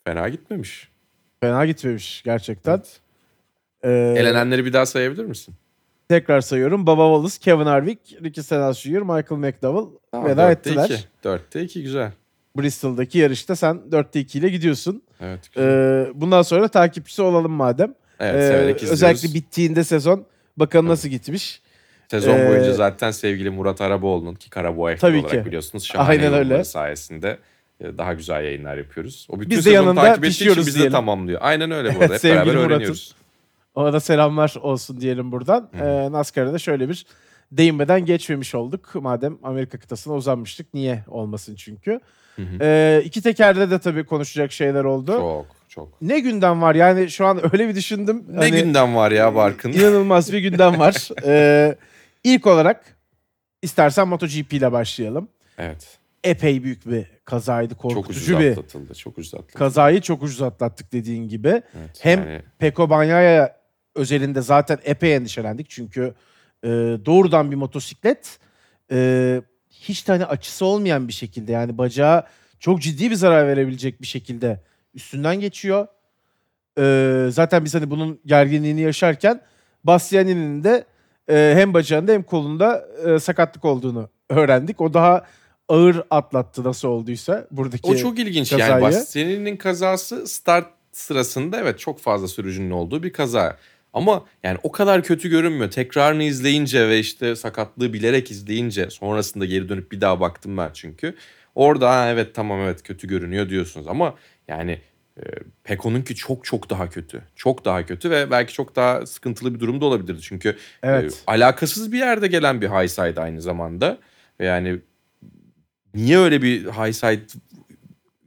[0.04, 0.88] Fena gitmemiş.
[1.40, 2.72] Fena gitmemiş gerçekten.
[2.72, 3.00] Evet.
[3.84, 5.54] Ee, Elenenleri bir daha sayabilir misin?
[6.14, 6.86] Tekrar sayıyorum.
[6.86, 9.86] Baba Wallace, Kevin Harvick, Ricky Stenhouse Jr., Michael McDowell
[10.24, 10.84] veda Dörtte ettiler.
[10.84, 10.98] iki.
[11.24, 12.12] Dörtte iki güzel.
[12.58, 15.02] Bristol'daki yarışta sen 4'te 2 ile gidiyorsun.
[15.20, 15.40] Evet.
[15.54, 15.68] güzel.
[15.68, 17.94] Ee, bundan sonra takipçisi olalım madem.
[18.20, 19.02] evet Ee, severek izliyoruz.
[19.02, 21.60] özellikle bittiğinde sezon bakalım nasıl gitmiş.
[22.10, 25.46] Sezon Ee, boyunca zaten sevgili Murat Araboğlu'nun ki Karaboğay Tabii olarak ki.
[25.46, 26.64] biliyorsunuz şahane Aynen öyle.
[26.64, 27.38] sayesinde
[27.80, 29.26] e, daha güzel yayınlar yapıyoruz.
[29.30, 31.40] O bütün Biz de yanında takip ettiği için pişiyoruz bizi de tamamlıyor.
[31.42, 32.14] Aynen öyle bu arada.
[32.14, 33.14] Hep beraber öğreniyoruz.
[33.74, 35.68] Ona da selamlar olsun diyelim buradan.
[35.78, 35.84] Hı.
[35.84, 37.06] Ee, NASCAR'a da şöyle bir
[37.52, 38.94] değinmeden geçmemiş olduk.
[38.94, 40.74] Madem Amerika kıtasına uzanmıştık.
[40.74, 42.00] Niye olmasın çünkü.
[42.36, 42.58] Hı hı.
[42.60, 45.12] Ee, iki tekerde de tabii konuşacak şeyler oldu.
[45.12, 46.02] Çok çok.
[46.02, 48.24] Ne gündem var yani şu an öyle bir düşündüm.
[48.28, 49.72] Ne Hani gündem var ya Barkın?
[49.72, 51.08] İnanılmaz bir gündem var.
[51.26, 51.76] Ee,
[52.24, 52.84] ilk olarak
[53.62, 55.28] istersen MotoGP ile başlayalım.
[55.58, 55.98] Evet.
[56.24, 57.74] Epey büyük bir kazaydı.
[57.74, 58.94] Çok ucuz Korkutucu bir atlatıldı.
[58.94, 59.58] Çok ucuz atlatıldı.
[59.58, 61.48] kazayı çok ucuz atlattık dediğin gibi.
[61.48, 63.48] Evet, Hem yani Peko Bagnaia
[63.94, 65.70] özelinde zaten epey endişelendik.
[65.70, 66.14] Çünkü
[66.64, 66.68] e,
[67.04, 68.38] doğrudan bir motosiklet
[68.90, 72.24] e, hiç de hani açısı olmayan bir şekilde yani bacağı
[72.60, 74.60] çok ciddi bir zarar verebilecek bir şekilde
[74.94, 75.86] üstünden geçiyor.
[76.78, 79.40] E, zaten biz hani bunun gerginliğini yaşarken
[79.84, 80.84] Bastianini'nin de
[81.28, 84.80] e, hem bacağında hem kolunda e, sakatlık olduğunu öğrendik.
[84.80, 85.24] O daha
[85.68, 88.50] ağır atlattı nasıl olduysa buradaki o çok ilginç.
[88.50, 88.70] kazayı.
[88.70, 93.56] Yani Bastianini'nin kazası start sırasında evet çok fazla sürücünün olduğu bir kaza.
[93.94, 95.70] Ama yani o kadar kötü görünmüyor.
[95.70, 101.14] Tekrarını izleyince ve işte sakatlığı bilerek izleyince sonrasında geri dönüp bir daha baktım ben çünkü.
[101.54, 104.14] Orada ha, evet tamam evet kötü görünüyor diyorsunuz ama
[104.48, 104.78] yani
[105.18, 105.22] e,
[105.64, 107.22] Peko'nunki çok çok daha kötü.
[107.36, 110.20] Çok daha kötü ve belki çok daha sıkıntılı bir durumda olabilirdi.
[110.22, 111.12] Çünkü Evet.
[111.12, 113.98] e, alakasız bir yerde gelen bir high side aynı zamanda.
[114.38, 114.78] Yani
[115.94, 117.22] niye öyle bir high side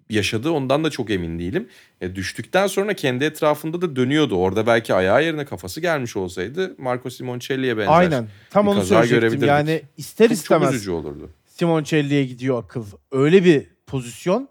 [0.10, 1.68] yaşadı ondan da çok emin değilim.
[2.02, 4.36] E, düştükten sonra kendi etrafında da dönüyordu.
[4.36, 7.92] Orada belki ayağı yerine kafası gelmiş olsaydı Marco Simoncelli'ye benzer.
[7.92, 8.28] Aynen.
[8.50, 9.48] Tam bir onu kaza söyleyecektim.
[9.48, 11.30] Yani ister Çok, çok üzücü olurdu.
[11.46, 12.86] Simoncelli'ye gidiyor akıl.
[13.12, 14.50] Öyle bir pozisyon.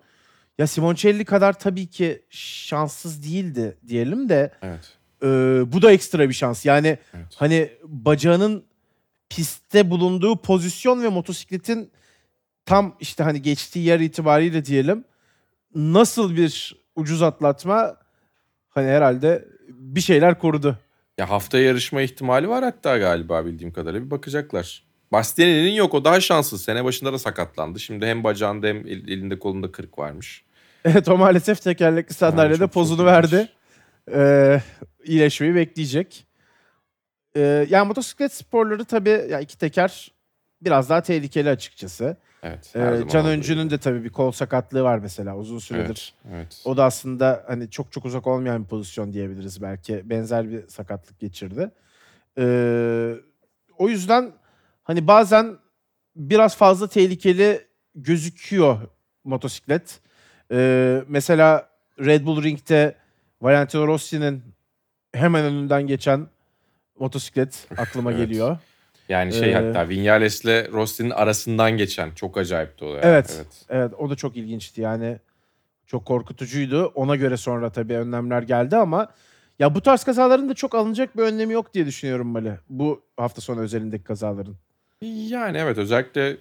[0.59, 4.93] Ya Simoncelli kadar tabii ki şanssız değildi diyelim de Evet.
[5.23, 5.27] e,
[5.73, 6.67] bu da ekstra bir şans.
[6.67, 7.27] Yani evet.
[7.37, 8.65] hani bacağının
[9.29, 11.91] pistte bulunduğu pozisyon ve motosikletin
[12.67, 15.05] tam işte hani geçtiği yer itibariyle diyelim
[15.77, 17.97] nasıl bir ucuz atlatma
[18.69, 20.79] hani herhalde bir şeyler korudu.
[21.19, 24.85] Ya haftaya yarışma ihtimali var hatta galiba bildiğim kadarıyla bir bakacaklar.
[25.13, 26.63] Bastianini'nin yok o daha şanssız.
[26.63, 27.81] Sene başında da sakatlandı.
[27.81, 30.45] Şimdi hem bacağında hem el- elinde kolunda kırık varmış.
[30.85, 33.49] Evet o maalesef tekerlekli sandalyede çok- pozunu verdi.
[34.15, 34.61] Ee,
[35.05, 36.27] iyileşmeyi bekleyecek.
[37.37, 40.13] Ee, yani motosiklet sporları tabii ya iki teker
[40.63, 42.17] biraz daha tehlikeli açıkçası.
[42.43, 42.73] Evet.
[42.75, 43.71] Ee, zaman Can olduğu Öncü'nün gibi.
[43.71, 46.15] de tabii bir kol sakatlığı var mesela uzun süredir.
[46.25, 46.37] Evet.
[46.37, 46.63] evet.
[46.65, 50.11] O da aslında hani çok çok uzak olmayan bir pozisyon diyebiliriz belki.
[50.11, 51.71] Benzer bir sakatlık geçirdi.
[52.39, 53.15] Ee,
[53.79, 54.33] o yüzden
[54.83, 55.57] hani bazen
[56.17, 58.81] biraz fazla tehlikeli gözüküyor
[59.25, 60.01] motosiklet.
[60.53, 62.95] Ee, mesela Red Bull Ring'de
[63.43, 64.43] Valentino Rossi'nin
[65.15, 66.27] hemen önünden geçen
[66.99, 68.21] motosiklet aklıma Evet.
[68.21, 68.59] geliyor.
[69.09, 73.01] Yani şey Ee, hatta Vinales'le Rossi'nin arasından geçen çok acayipti o yani.
[73.03, 73.33] Evet.
[73.37, 73.65] evet.
[73.69, 75.19] Evet o da çok ilginçti yani.
[75.87, 76.87] Çok korkutucuydu.
[76.95, 79.09] Ona göre sonra tabii önlemler geldi ama
[79.59, 82.59] ya bu tarz kazaların da çok alınacak bir önlemi yok diye düşünüyorum Mali.
[82.69, 84.57] Bu hafta sonu özelindeki kazaların.
[85.03, 86.37] Yani evet özellikle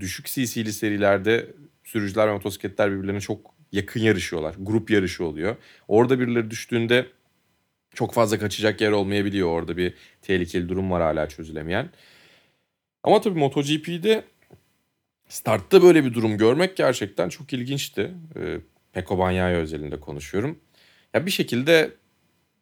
[0.00, 1.46] düşük cc'li serilerde
[1.84, 4.54] sürücüler ve motosikletler birbirlerine çok yakın yarışıyorlar.
[4.58, 5.56] Grup yarışı oluyor.
[5.88, 7.06] Orada birileri düştüğünde
[7.98, 9.48] çok fazla kaçacak yer olmayabiliyor.
[9.48, 11.88] Orada bir tehlikeli durum var hala çözülemeyen.
[13.02, 14.24] Ama tabii MotoGP'de
[15.28, 18.14] startta böyle bir durum görmek gerçekten çok ilginçti.
[18.36, 18.58] Ee,
[18.92, 20.58] Peko Bagnaia özelinde konuşuyorum.
[21.14, 21.90] Ya bir şekilde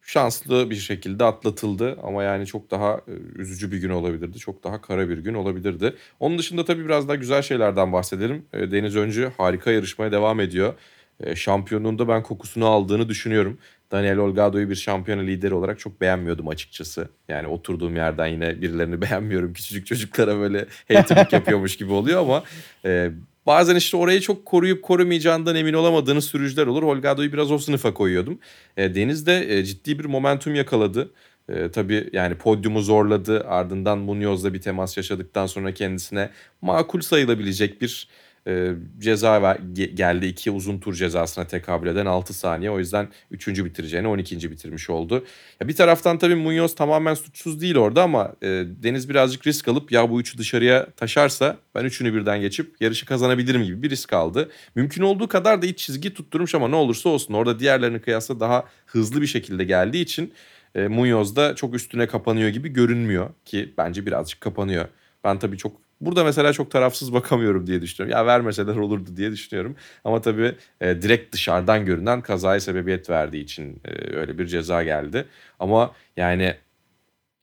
[0.02, 4.38] şanslı bir şekilde atlatıldı ama yani çok daha e, üzücü bir gün olabilirdi.
[4.38, 5.94] Çok daha kara bir gün olabilirdi.
[6.20, 8.46] Onun dışında tabii biraz daha güzel şeylerden bahsedelim.
[8.52, 10.74] E, Deniz Öncü harika yarışmaya devam ediyor.
[11.20, 13.58] E, Şampiyonluğunda ben kokusunu aldığını düşünüyorum.
[13.90, 17.08] Daniel Olgado'yu bir şampiyona lideri olarak çok beğenmiyordum açıkçası.
[17.28, 19.52] Yani oturduğum yerden yine birilerini beğenmiyorum.
[19.52, 22.44] Küçücük çocuklara böyle haterlik yapıyormuş gibi oluyor ama
[22.84, 23.10] e,
[23.46, 26.82] bazen işte orayı çok koruyup korumayacağından emin olamadığınız sürücüler olur.
[26.82, 28.38] Olgado'yu biraz o sınıfa koyuyordum.
[28.76, 31.10] E, Deniz de e, ciddi bir momentum yakaladı.
[31.48, 33.44] E, tabii yani podyumu zorladı.
[33.48, 36.30] Ardından Munyoz'la bir temas yaşadıktan sonra kendisine
[36.62, 38.08] makul sayılabilecek bir
[38.46, 40.26] e, ceza ver, ge- geldi.
[40.26, 42.70] İki uzun tur cezasına tekabül eden 6 saniye.
[42.70, 43.48] O yüzden 3.
[43.48, 44.50] bitireceğini 12.
[44.50, 45.24] bitirmiş oldu.
[45.60, 48.46] Ya bir taraftan tabii Munoz tamamen suçsuz değil orada ama e,
[48.82, 53.64] Deniz birazcık risk alıp ya bu üçü dışarıya taşarsa ben üçünü birden geçip yarışı kazanabilirim
[53.64, 54.50] gibi bir risk aldı.
[54.74, 58.64] Mümkün olduğu kadar da iç çizgi tutturmuş ama ne olursa olsun orada diğerlerine kıyasla daha
[58.86, 60.32] hızlı bir şekilde geldiği için
[60.74, 64.88] e, Munoz da çok üstüne kapanıyor gibi görünmüyor ki bence birazcık kapanıyor.
[65.24, 68.18] Ben tabii çok burada mesela çok tarafsız bakamıyorum diye düşünüyorum.
[68.18, 69.76] Ya vermeseler olurdu diye düşünüyorum.
[70.04, 75.24] Ama tabii e, direkt dışarıdan görünen kazaya sebebiyet verdiği için e, öyle bir ceza geldi.
[75.60, 76.54] Ama yani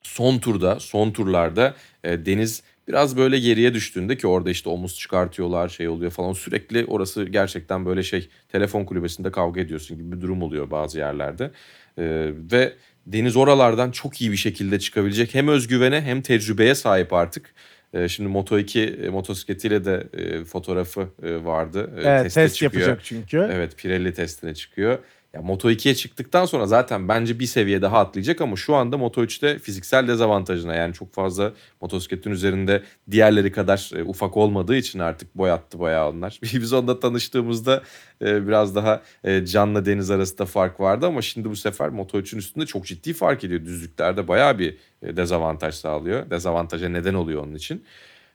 [0.04, 5.70] son turda, son turlarda e, Deniz biraz böyle geriye düştüğünde ki orada işte omuz çıkartıyorlar,
[5.70, 6.34] şey oluyor falan.
[6.34, 11.52] Sürekli orası gerçekten böyle şey telefon kulübesinde kavga ediyorsun gibi bir durum oluyor bazı yerlerde.
[11.98, 12.74] E, ve
[13.06, 17.54] Deniz oralardan çok iyi bir şekilde çıkabilecek hem özgüvene hem tecrübeye sahip artık.
[17.94, 21.90] E, şimdi Moto2 e, motosikletiyle de e, fotoğrafı e, vardı.
[21.96, 22.88] Evet teste test çıkıyor.
[22.88, 23.50] yapacak çünkü.
[23.52, 25.00] Evet Pirelli testine çıkıyor.
[25.34, 30.08] Ya Moto2'ye çıktıktan sonra zaten bence bir seviye daha atlayacak ama şu anda Moto3'te fiziksel
[30.08, 35.80] dezavantajına yani çok fazla motosikletin üzerinde diğerleri kadar e, ufak olmadığı için artık boy attı
[35.80, 36.40] bayağı onlar.
[36.44, 37.84] Biz onunla tanıştığımızda
[38.22, 42.66] e, biraz daha e, Can'la Deniz arasında fark vardı ama şimdi bu sefer Moto3'ün üstünde
[42.66, 43.66] çok ciddi fark ediyor.
[43.66, 46.30] Düzlüklerde bayağı bir e, dezavantaj sağlıyor.
[46.30, 47.84] Dezavantaja neden oluyor onun için.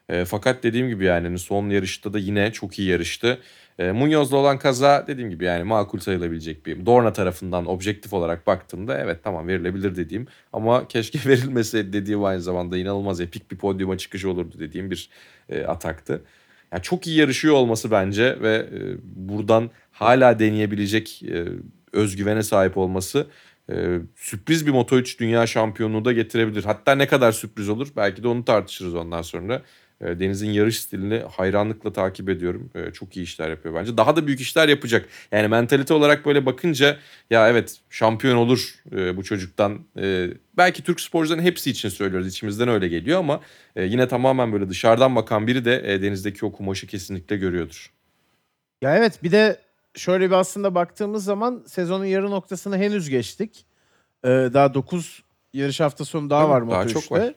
[0.08, 3.38] E, fakat dediğim gibi yani son yarışta da yine çok iyi yarıştı.
[3.78, 6.86] E, Munyoz'la olan kaza dediğim gibi yani makul sayılabilecek bir.
[6.86, 12.78] Dorna tarafından objektif olarak baktığımda evet tamam verilebilir dediğim ama keşke verilmese dediğim aynı zamanda
[12.78, 15.10] inanılmaz epik bir podyuma çıkışı olurdu dediğim bir
[15.48, 16.22] e, ataktı.
[16.72, 21.44] Yani çok iyi yarışıyor olması bence ve e, buradan hala deneyebilecek e,
[21.92, 23.26] özgüvene sahip olması
[23.70, 26.64] e, sürpriz bir Moto3 dünya şampiyonluğu da getirebilir.
[26.64, 29.62] Hatta ne kadar sürpriz olur belki de onu tartışırız ondan sonra.
[30.00, 32.70] E, Deniz'in yarış stilini hayranlıkla takip ediyorum.
[32.74, 33.96] E, Çok iyi işler yapıyor bence.
[33.96, 35.08] Daha da büyük işler yapacak.
[35.32, 36.96] Yani mentalite olarak böyle bakınca
[37.30, 39.78] ya evet şampiyon olur e, bu çocuktan.
[39.98, 42.28] E, Belki Türk sporcuların hepsi için söylüyoruz.
[42.28, 43.40] içimizden öyle geliyor ama
[43.76, 47.92] e, yine tamamen böyle dışarıdan bakan biri de Deniz'deki o kumaşı kesinlikle görüyordur.
[48.82, 49.58] Ya evet bir de
[49.94, 53.64] şöyle bir aslında baktığımız zaman sezonun yarı noktasını henüz geçtik.
[54.24, 55.22] Ee, daha 9
[55.52, 56.92] yarış hafta sonu daha Tabii, var daha Moto3'te.
[56.92, 57.34] çok var.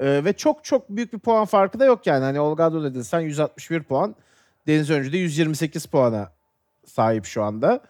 [0.00, 2.24] Ee, ve çok çok büyük bir puan farkı da yok yani.
[2.24, 4.14] Hani Olgado dedin sen 161 puan.
[4.66, 6.32] Deniz Öncü de 128 puana
[6.86, 7.80] sahip şu anda.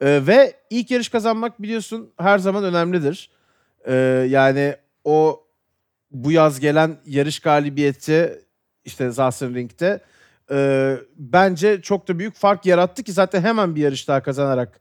[0.00, 3.30] Ee, ve ilk yarış kazanmak biliyorsun her zaman önemlidir.
[3.86, 3.94] Ee,
[4.28, 5.44] yani o
[6.10, 8.42] bu yaz gelen yarış galibiyeti
[8.84, 10.00] işte Sachsenring'de
[10.50, 14.80] e, bence çok da büyük fark yarattı ki zaten hemen bir yarış daha kazanarak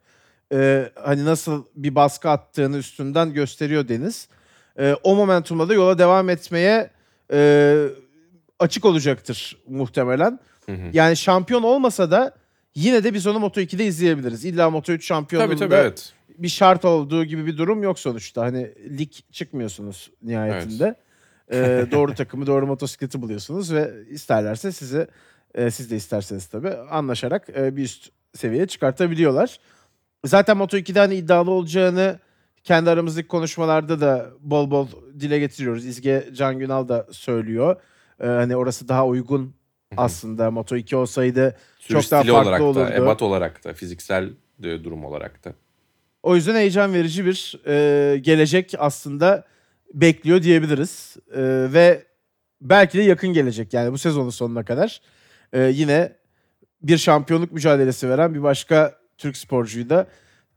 [0.53, 4.27] e, hani nasıl bir baskı attığını üstünden gösteriyor Deniz.
[4.79, 6.89] E, o momentumla da yola devam etmeye
[7.33, 7.87] e,
[8.59, 10.39] açık olacaktır muhtemelen.
[10.65, 10.89] Hı hı.
[10.93, 12.35] Yani şampiyon olmasa da
[12.75, 14.45] yine de biz onu Moto2'de izleyebiliriz.
[14.45, 16.13] İlla Moto3 şampiyonluğunda Tabii tabii evet.
[16.37, 18.41] bir şart olduğu gibi bir durum yok sonuçta.
[18.41, 20.95] Hani lig çıkmıyorsunuz nihayetinde.
[21.51, 25.07] Ee, doğru takımı, doğru motosikleti buluyorsunuz ve isterlerse sizi,
[25.55, 29.59] e, siz de isterseniz tabii anlaşarak e, bir üst seviyeye çıkartabiliyorlar.
[30.25, 32.19] Zaten Moto2'de hani iddialı olacağını
[32.63, 34.87] kendi aramızdaki konuşmalarda da bol bol
[35.19, 35.85] dile getiriyoruz.
[35.85, 37.75] İzge Can Günal da söylüyor.
[38.19, 39.55] Ee, hani orası daha uygun
[39.97, 40.47] aslında.
[40.47, 42.79] Moto2 olsaydı Sürüş çok daha farklı olarak olurdu.
[42.79, 44.29] da, ebat olarak da, fiziksel
[44.61, 45.53] durum olarak da.
[46.23, 49.43] O yüzden heyecan verici bir e, gelecek aslında
[49.93, 51.17] bekliyor diyebiliriz.
[51.35, 51.41] E,
[51.73, 52.03] ve
[52.61, 55.01] belki de yakın gelecek yani bu sezonun sonuna kadar.
[55.53, 56.15] E, yine
[56.81, 60.07] bir şampiyonluk mücadelesi veren bir başka Türk sporcuyu da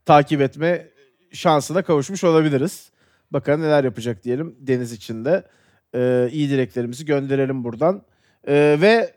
[0.05, 0.87] takip etme
[1.31, 2.91] şansına kavuşmuş olabiliriz.
[3.31, 5.43] Bakalım neler yapacak diyelim Deniz için de.
[5.95, 8.01] E, iyi dileklerimizi gönderelim buradan.
[8.47, 9.13] E, ve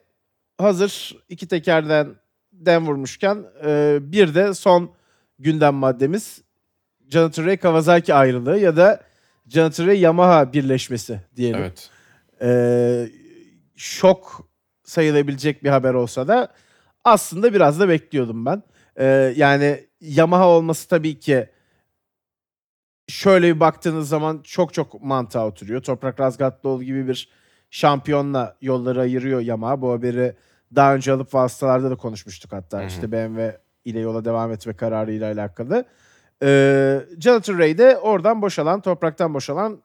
[0.58, 2.08] hazır iki tekerden
[2.52, 4.90] den vurmuşken e, bir de son
[5.38, 6.42] gündem maddemiz
[7.10, 9.00] Jonathan Ray Kawasaki ayrılığı ya da
[9.48, 11.60] Jonathan Ray Yamaha birleşmesi diyelim.
[11.60, 11.90] Evet.
[12.42, 13.08] Ee,
[13.76, 14.48] şok
[14.84, 16.48] sayılabilecek bir haber olsa da
[17.04, 18.62] aslında biraz da bekliyordum ben.
[18.96, 21.48] Ee, yani Yamaha olması tabii ki
[23.10, 25.82] şöyle bir baktığınız zaman çok çok mantığa oturuyor.
[25.82, 27.28] Toprak Razgatlıoğlu gibi bir
[27.70, 29.80] şampiyonla yolları ayırıyor Yamaha.
[29.80, 30.34] Bu haberi
[30.74, 32.78] daha önce alıp vasıtalarda da konuşmuştuk hatta.
[32.78, 32.86] Hı hı.
[32.86, 35.84] işte BMW ile yola devam etme kararıyla alakalı.
[36.42, 39.78] Ee, Jonathan Ray de oradan boşalan, topraktan boşalan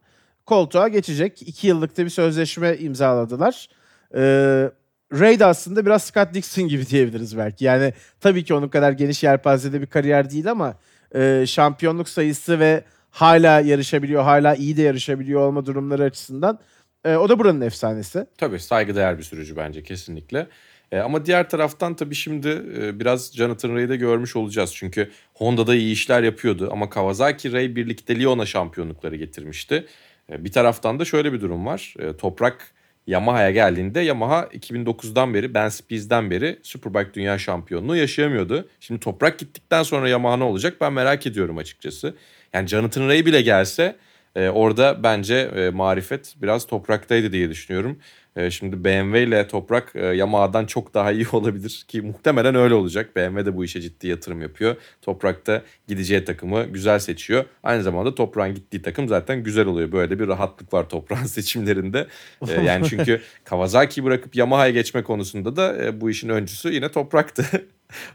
[0.46, 1.42] koltuğa geçecek.
[1.42, 3.70] İki yıllık da bir sözleşme imzaladılar.
[4.16, 4.70] Ee,
[5.14, 7.66] Ray de aslında biraz Scott Dixon gibi diyebiliriz belki.
[7.66, 10.76] Yani tabii ki onun kadar geniş yelpazede bir kariyer değil ama
[11.16, 12.84] e, şampiyonluk sayısı ve
[13.16, 16.60] hala yarışabiliyor, hala iyi de yarışabiliyor olma durumları açısından
[17.06, 18.28] e, o da buranın efsanesi.
[18.38, 20.48] Tabii saygıdeğer bir sürücü bence kesinlikle.
[20.92, 22.48] E, ama diğer taraftan tabii şimdi
[22.78, 24.74] e, biraz Jonathan Ray'i de görmüş olacağız.
[24.76, 29.86] Çünkü Honda'da iyi işler yapıyordu ama Kawasaki Ray birlikteliği ona şampiyonlukları getirmişti.
[30.32, 31.94] E, bir taraftan da şöyle bir durum var.
[32.00, 32.72] E, Toprak
[33.08, 38.68] Yamaha'ya geldiğinde Yamaha 2009'dan beri Ben Spies'den beri Superbike Dünya Şampiyonluğu yaşayamıyordu.
[38.80, 42.16] Şimdi Toprak gittikten sonra Yamaha ne olacak ben merak ediyorum açıkçası.
[42.56, 43.96] Yani Jonathan Ray bile gelse
[44.36, 48.00] e, orada bence e, marifet biraz topraktaydı diye düşünüyorum.
[48.36, 53.16] E, şimdi BMW ile Toprak e, Yamaha'dan çok daha iyi olabilir ki muhtemelen öyle olacak.
[53.16, 54.76] BMW de bu işe ciddi yatırım yapıyor.
[55.02, 57.46] Toprak da gideceği takımı güzel seçiyor.
[57.64, 59.92] Aynı zamanda Toprak'ın gittiği takım zaten güzel oluyor.
[59.92, 62.08] Böyle bir rahatlık var Toprak'ın seçimlerinde.
[62.48, 67.46] E, yani çünkü Kawasaki'yi bırakıp Yamaha'ya geçme konusunda da e, bu işin öncüsü yine Toprak'tı.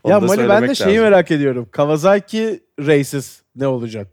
[0.07, 1.03] Ya Mali ben de söylemek şeyi lazım.
[1.11, 1.68] merak ediyorum.
[1.70, 4.09] Kawasaki Races ne olacak?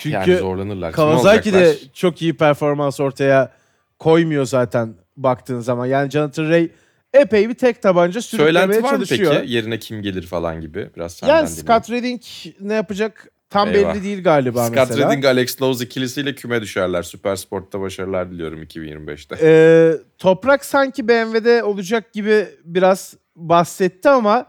[0.00, 0.92] Çünkü yani zorlanırlar.
[0.92, 3.52] Kawasaki de çok iyi performans ortaya
[3.98, 5.86] koymuyor zaten baktığın zaman.
[5.86, 6.68] Yani Jonathan Ray
[7.14, 9.34] epey bir tek tabanca sürüklemeye Söylenti var çalışıyor.
[9.40, 9.52] peki?
[9.52, 10.90] Yerine kim gelir falan gibi?
[10.96, 11.48] Biraz Yani.
[11.48, 12.20] Scott Redding
[12.60, 13.94] ne yapacak tam Eyvah.
[13.94, 15.08] belli değil galiba Scott mesela.
[15.08, 17.02] Redding, Alex Lowe's ikilisiyle küme düşerler.
[17.02, 19.36] Süper Sport'ta başarılar diliyorum 2025'te.
[19.42, 24.46] Ee, Toprak sanki BMW'de olacak gibi biraz bahsetti ama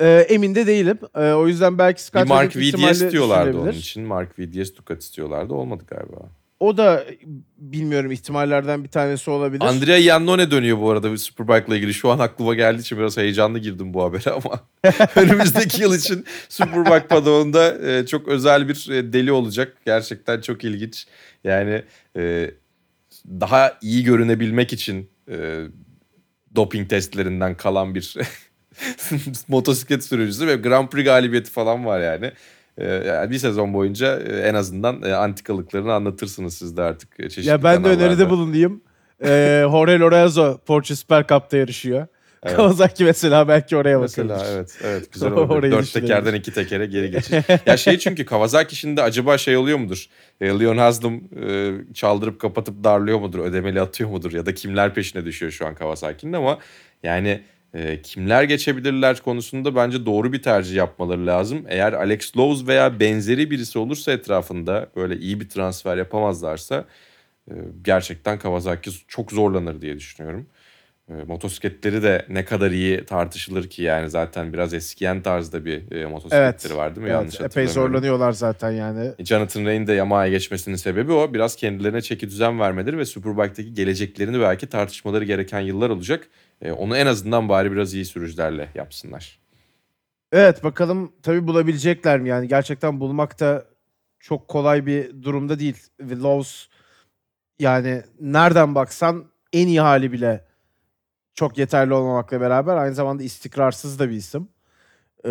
[0.00, 0.98] e, emin de değilim.
[1.14, 4.02] E, o yüzden belki Scott bir Mark VDS istiyorlardı onun için.
[4.02, 5.54] Mark VDS Ducati istiyorlardı.
[5.54, 6.30] Olmadı galiba.
[6.60, 7.04] O da
[7.56, 9.64] bilmiyorum ihtimallerden bir tanesi olabilir.
[9.64, 11.94] Andrea Iannone dönüyor bu arada bir Superbike'la ilgili.
[11.94, 14.60] Şu an aklıma geldiği için biraz heyecanlı girdim bu habere ama
[15.16, 19.76] önümüzdeki yıl için Superbike padonunda e, çok özel bir e, deli olacak.
[19.86, 21.06] Gerçekten çok ilginç.
[21.44, 21.82] Yani
[22.16, 22.50] e,
[23.26, 25.10] daha iyi görünebilmek için
[26.56, 28.14] doping testlerinden kalan bir
[29.48, 32.32] motosiklet sürücüsü ve Grand Prix galibiyeti falan var yani.
[32.78, 37.22] E, yani bir sezon boyunca e, en azından e, antikalıklarını anlatırsınız siz de artık e,
[37.22, 38.80] çeşitli ya ben de öneride bulunayım.
[39.24, 42.06] Ee, Jorge Lorenzo Porsche Super Cup'ta yarışıyor.
[42.42, 42.56] Evet.
[42.56, 44.46] Kawasaki mesela belki oraya Mesela bakılır.
[44.54, 45.72] evet evet güzel olabilir.
[45.72, 47.32] Dört tekerden iki tekere geri geçiş.
[47.66, 50.06] ya şey çünkü Kawasaki şimdi acaba şey oluyor mudur?
[50.40, 53.38] E, Leon Haslam e, çaldırıp kapatıp darlıyor mudur?
[53.38, 54.32] Ödemeli atıyor mudur?
[54.32, 56.58] Ya da kimler peşine düşüyor şu an Kawasaki'nin ama
[57.02, 57.42] yani
[57.74, 61.64] e, kimler geçebilirler konusunda bence doğru bir tercih yapmaları lazım.
[61.68, 66.84] Eğer Alex Lowe's veya benzeri birisi olursa etrafında böyle iyi bir transfer yapamazlarsa
[67.50, 70.46] e, gerçekten Kawasaki çok zorlanır diye düşünüyorum.
[71.10, 76.06] E, motosikletleri de ne kadar iyi tartışılır ki yani zaten biraz eskiyen tarzda bir e,
[76.06, 77.10] motosikletleri var değil mi?
[77.10, 79.12] Evet, Yanlış epey zorlanıyorlar zaten yani.
[79.24, 81.34] Jonathan Ray'in de Yamaha'ya geçmesinin sebebi o.
[81.34, 86.28] Biraz kendilerine çeki düzen vermeleri ve Superbike'daki geleceklerini belki tartışmaları gereken yıllar olacak.
[86.62, 89.38] E, onu en azından bari biraz iyi sürücülerle yapsınlar.
[90.32, 93.64] Evet bakalım tabii bulabilecekler mi yani gerçekten bulmak da
[94.20, 95.76] çok kolay bir durumda değil.
[96.00, 96.68] Lowe's
[97.58, 100.44] yani nereden baksan en iyi hali bile
[101.34, 104.48] çok yeterli olmamakla beraber aynı zamanda istikrarsız da bir isim.
[105.24, 105.30] Ee,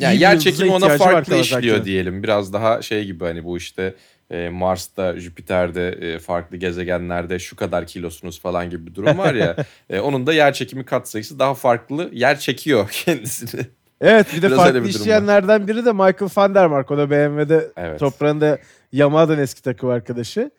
[0.00, 2.22] Yani yer çekimi ona farklı işliyor diyelim.
[2.22, 3.94] Biraz daha şey gibi hani bu işte
[4.30, 9.56] e, Mars'ta, Jüpiter'de, e, farklı gezegenlerde şu kadar kilosunuz falan gibi bir durum var ya.
[9.90, 12.10] e, onun da yer çekimi katsayısı daha farklı.
[12.12, 13.66] Yer çekiyor kendisini.
[14.00, 14.88] Evet bir de Biraz farklı bir var.
[14.88, 16.90] işleyenlerden biri de Michael van der Mark.
[16.90, 18.00] O da BMW'de Evet.
[18.00, 18.58] Toprağın da
[18.92, 20.50] Yamaha'dan eski takım arkadaşı.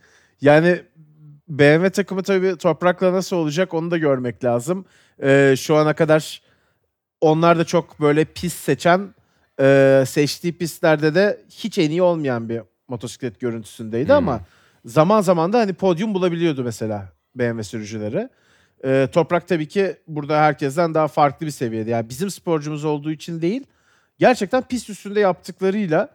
[0.42, 0.82] Yani
[1.48, 4.86] BMW takımı tabii Toprak'la nasıl olacak onu da görmek lazım.
[5.24, 6.42] Ee, şu ana kadar
[7.22, 9.16] onlar da çok böyle pist seçen,
[9.62, 14.16] e, seçtiği pistlerde de hiç en iyi olmayan bir motosiklet görüntüsündeydi Hmm.
[14.16, 14.42] ama
[14.86, 18.30] zaman zaman da hani podyum bulabiliyordu mesela BMW sürücüleri.
[18.86, 21.90] Ee, Toprak tabii ki burada herkesten daha farklı bir seviyede.
[21.90, 23.64] Yani bizim sporcumuz olduğu için değil,
[24.20, 26.10] gerçekten pist üstünde yaptıklarıyla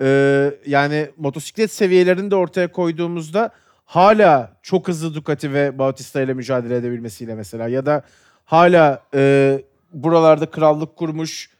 [0.00, 3.50] e, yani motosiklet seviyelerini de ortaya koyduğumuzda
[3.84, 8.02] hala çok hızlı Ducati ve Bautista ile mücadele edebilmesiyle mesela ya da
[8.44, 9.62] hala e,
[9.92, 11.50] buralarda krallık kurmuş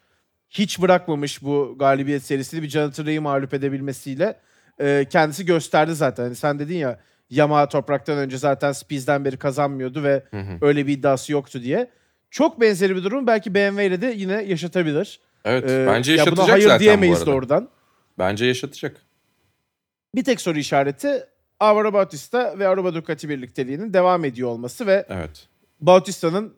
[0.51, 4.37] hiç bırakmamış bu galibiyet serisini bir Jonathan Ray'i mağlup edebilmesiyle
[4.81, 6.25] e, kendisi gösterdi zaten.
[6.25, 7.01] Hani sen dedin ya
[7.31, 10.59] Yamaha topraktan önce zaten Spies'den beri kazanmıyordu ve Hı hı.
[10.61, 11.91] öyle bir iddiası yoktu diye.
[12.31, 15.21] Çok benzeri bir durum belki BMW ile de yine yaşatabilir.
[15.45, 17.69] Evet Ee, bence ya yaşatacak buna hayır zaten diyemeyiz doğrudan.
[18.19, 18.97] Bence yaşatacak.
[20.15, 21.25] Bir tek soru işareti
[21.61, 25.49] Alvaro Bautista ve Aruba Ducati birlikteliğinin devam ediyor olması ve Evet.
[25.81, 26.55] Bautista'nın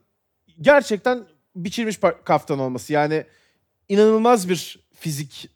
[0.60, 1.24] gerçekten
[1.56, 2.92] biçilmiş kaftan olması.
[2.92, 3.24] Yani
[3.88, 5.50] inanılmaz bir fizik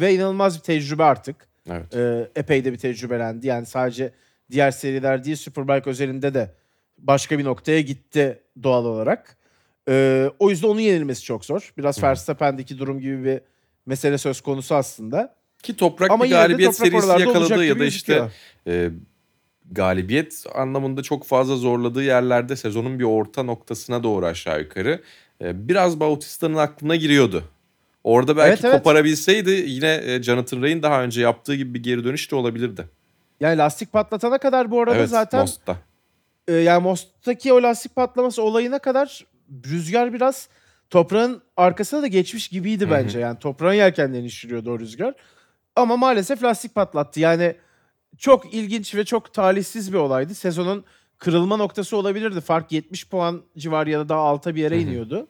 [0.00, 1.47] ve inanılmaz bir tecrübe artık.
[1.70, 1.96] Evet.
[1.96, 3.46] Ee, epey de bir tecrübelendi.
[3.46, 4.12] Yani sadece
[4.50, 6.54] diğer seriler değil Superbike özelinde de
[6.98, 9.36] başka bir noktaya gitti doğal olarak.
[9.88, 11.72] Ee, o yüzden onun yenilmesi çok zor.
[11.78, 12.02] Biraz.
[12.02, 13.40] Verstappen'deki durum gibi bir
[13.86, 15.34] mesele söz konusu aslında.
[15.62, 18.28] Ki toprak Ama bir galibiyet toprak serisi yakaladığı ya da işte
[18.66, 18.90] e,
[19.72, 25.02] galibiyet anlamında çok fazla zorladığı yerlerde sezonun bir orta noktasına doğru aşağı yukarı
[25.42, 27.44] e, biraz Bautista'nın aklına giriyordu.
[28.04, 28.76] Orada belki Evet, evet.
[28.76, 32.88] koparabilseydi yine e, Jonathan Ray'in daha önce yaptığı gibi bir geri dönüş de olabilirdi.
[33.40, 35.76] Yani lastik patlatana kadar bu arada evet, zaten Most'ta.
[36.48, 39.26] e, yani Most'taki o lastik patlaması olayına kadar
[39.66, 40.48] rüzgar biraz
[40.90, 42.92] toprağın arkasına da geçmiş gibiydi Hı hı.
[42.92, 43.18] bence.
[43.18, 45.14] Yani toprağın yelkenlerini şişiriyordu o rüzgar.
[45.76, 47.20] Ama maalesef lastik patlattı.
[47.20, 47.54] Yani
[48.18, 50.34] çok ilginç ve çok talihsiz bir olaydı.
[50.34, 50.84] Sezonun
[51.18, 52.40] kırılma noktası olabilirdi.
[52.40, 54.82] Fark 70 puan civarı ya da daha alta bir yere Hı hı.
[54.82, 55.28] iniyordu.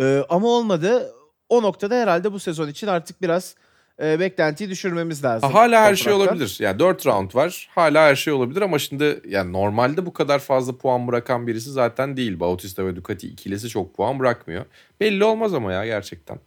[0.00, 1.12] E, ama olmadı.
[1.48, 3.54] O noktada herhalde bu sezon için artık biraz
[4.02, 5.52] e, beklentiyi düşürmemiz lazım.
[5.52, 6.56] Ha, hala her şey olabilir.
[6.60, 7.68] Yani 4 round var.
[7.74, 12.16] Hala her şey olabilir ama şimdi yani normalde bu kadar fazla puan bırakan birisi zaten
[12.16, 12.40] değil.
[12.40, 14.64] Bautista ve Ducati ikilisi çok puan bırakmıyor.
[15.00, 16.38] Belli olmaz ama ya gerçekten.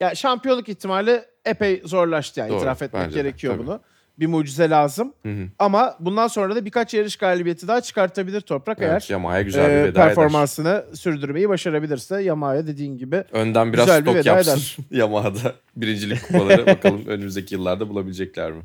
[0.00, 3.66] Ya şampiyonluk ihtimali epey zorlaştı yani Doğru, itiraf etmek bence de, gerekiyor tabii.
[3.66, 3.80] bunu.
[4.20, 5.12] Bir mucize lazım.
[5.22, 5.48] Hı hı.
[5.58, 9.74] Ama bundan sonra da birkaç yarış galibiyeti daha çıkartabilir Toprak Evet, eğer Yamaha'ya güzel bir
[9.74, 10.06] e, veda eder.
[10.06, 13.24] performansını sürdürmeyi başarabilirse Yamaha'ya dediğin gibi.
[13.32, 14.76] Önden biraz Güzel bir stok veda yapsın eder.
[14.98, 15.54] Yamaha'da.
[15.76, 18.62] Birincilik kupaları bakalım önümüzdeki yıllarda bulabilecekler mi?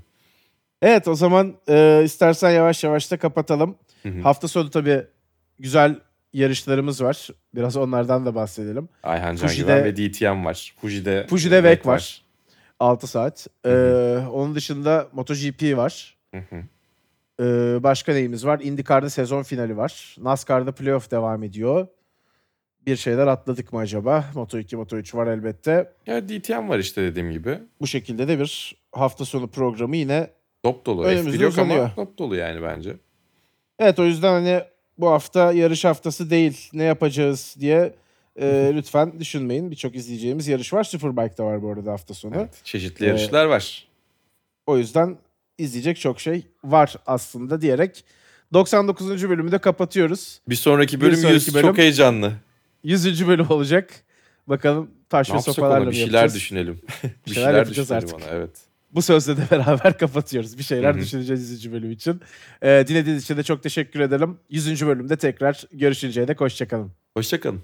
[0.82, 3.76] Evet o zaman e, istersen yavaş yavaş da kapatalım.
[4.04, 4.22] Hı hı.
[4.22, 5.04] Hafta sonu tabii
[5.60, 5.96] güzel
[6.34, 7.28] yarışlarımız var.
[7.56, 8.90] Biraz onlardan da bahsedelim.
[9.04, 10.74] Ayhan Can Fuji'de- Güven ve DTM var.
[10.82, 12.22] Fuji'de, Fuji'de VEC var.
[12.80, 13.48] 6 saat.
[13.66, 16.18] E, Hı onun dışında MotoGP var.
[16.34, 16.64] Hı hı.
[17.40, 18.60] Ee, başka neyimiz var?
[18.60, 20.16] IndyCar'da sezon finali var.
[20.20, 21.88] NASCAR'da playoff devam ediyor.
[22.86, 24.26] Bir şeyler atladık mı acaba?
[24.36, 25.94] Moto 2, Moto 3 var elbette.
[26.06, 27.60] Ya DTM var işte dediğim gibi.
[27.82, 30.30] Bu şekilde de bir hafta sonu programı yine.
[30.64, 31.04] Top dolu.
[31.04, 31.80] Önümüzde F1 yok uzanıyor.
[31.80, 32.96] ama top dolu yani bence.
[33.80, 34.62] Evet o yüzden hani
[34.98, 37.94] bu hafta yarış haftası değil ne yapacağız diye
[38.42, 39.72] e, lütfen düşünmeyin.
[39.72, 40.84] Birçok izleyeceğimiz yarış var.
[40.84, 42.34] Superbike'da var bu arada hafta sonu.
[42.36, 43.88] Evet, çeşitli yarışlar var.
[44.68, 45.18] O yüzden
[45.58, 48.04] izleyecek çok şey var aslında diyerek
[48.54, 49.30] 99.
[49.30, 50.40] bölümü de kapatıyoruz.
[50.50, 52.34] Bir sonraki bir bölüm sonraki 100 bölüm- çok heyecanlı.
[52.84, 53.28] 100.
[53.28, 53.90] bölüm olacak.
[54.48, 56.36] Bakalım taş Ne ve sopalarla ona bir şeyler yapacağız?
[56.36, 56.82] düşünelim.
[57.28, 58.16] bir şeyler şeyler, yapacağız artık.
[58.16, 58.50] ona evet.
[58.92, 60.58] Bu sözle de beraber kapatıyoruz.
[60.58, 61.72] Bir şeyler düşüneceğiz 100.
[61.72, 62.22] bölüm için.
[62.62, 64.38] Ee, dinlediğiniz için de çok teşekkür ederim.
[64.50, 64.86] 100.
[64.88, 66.92] bölümde tekrar görüşünceye dek hoşçakalın.
[67.18, 67.62] Hoşçakalın.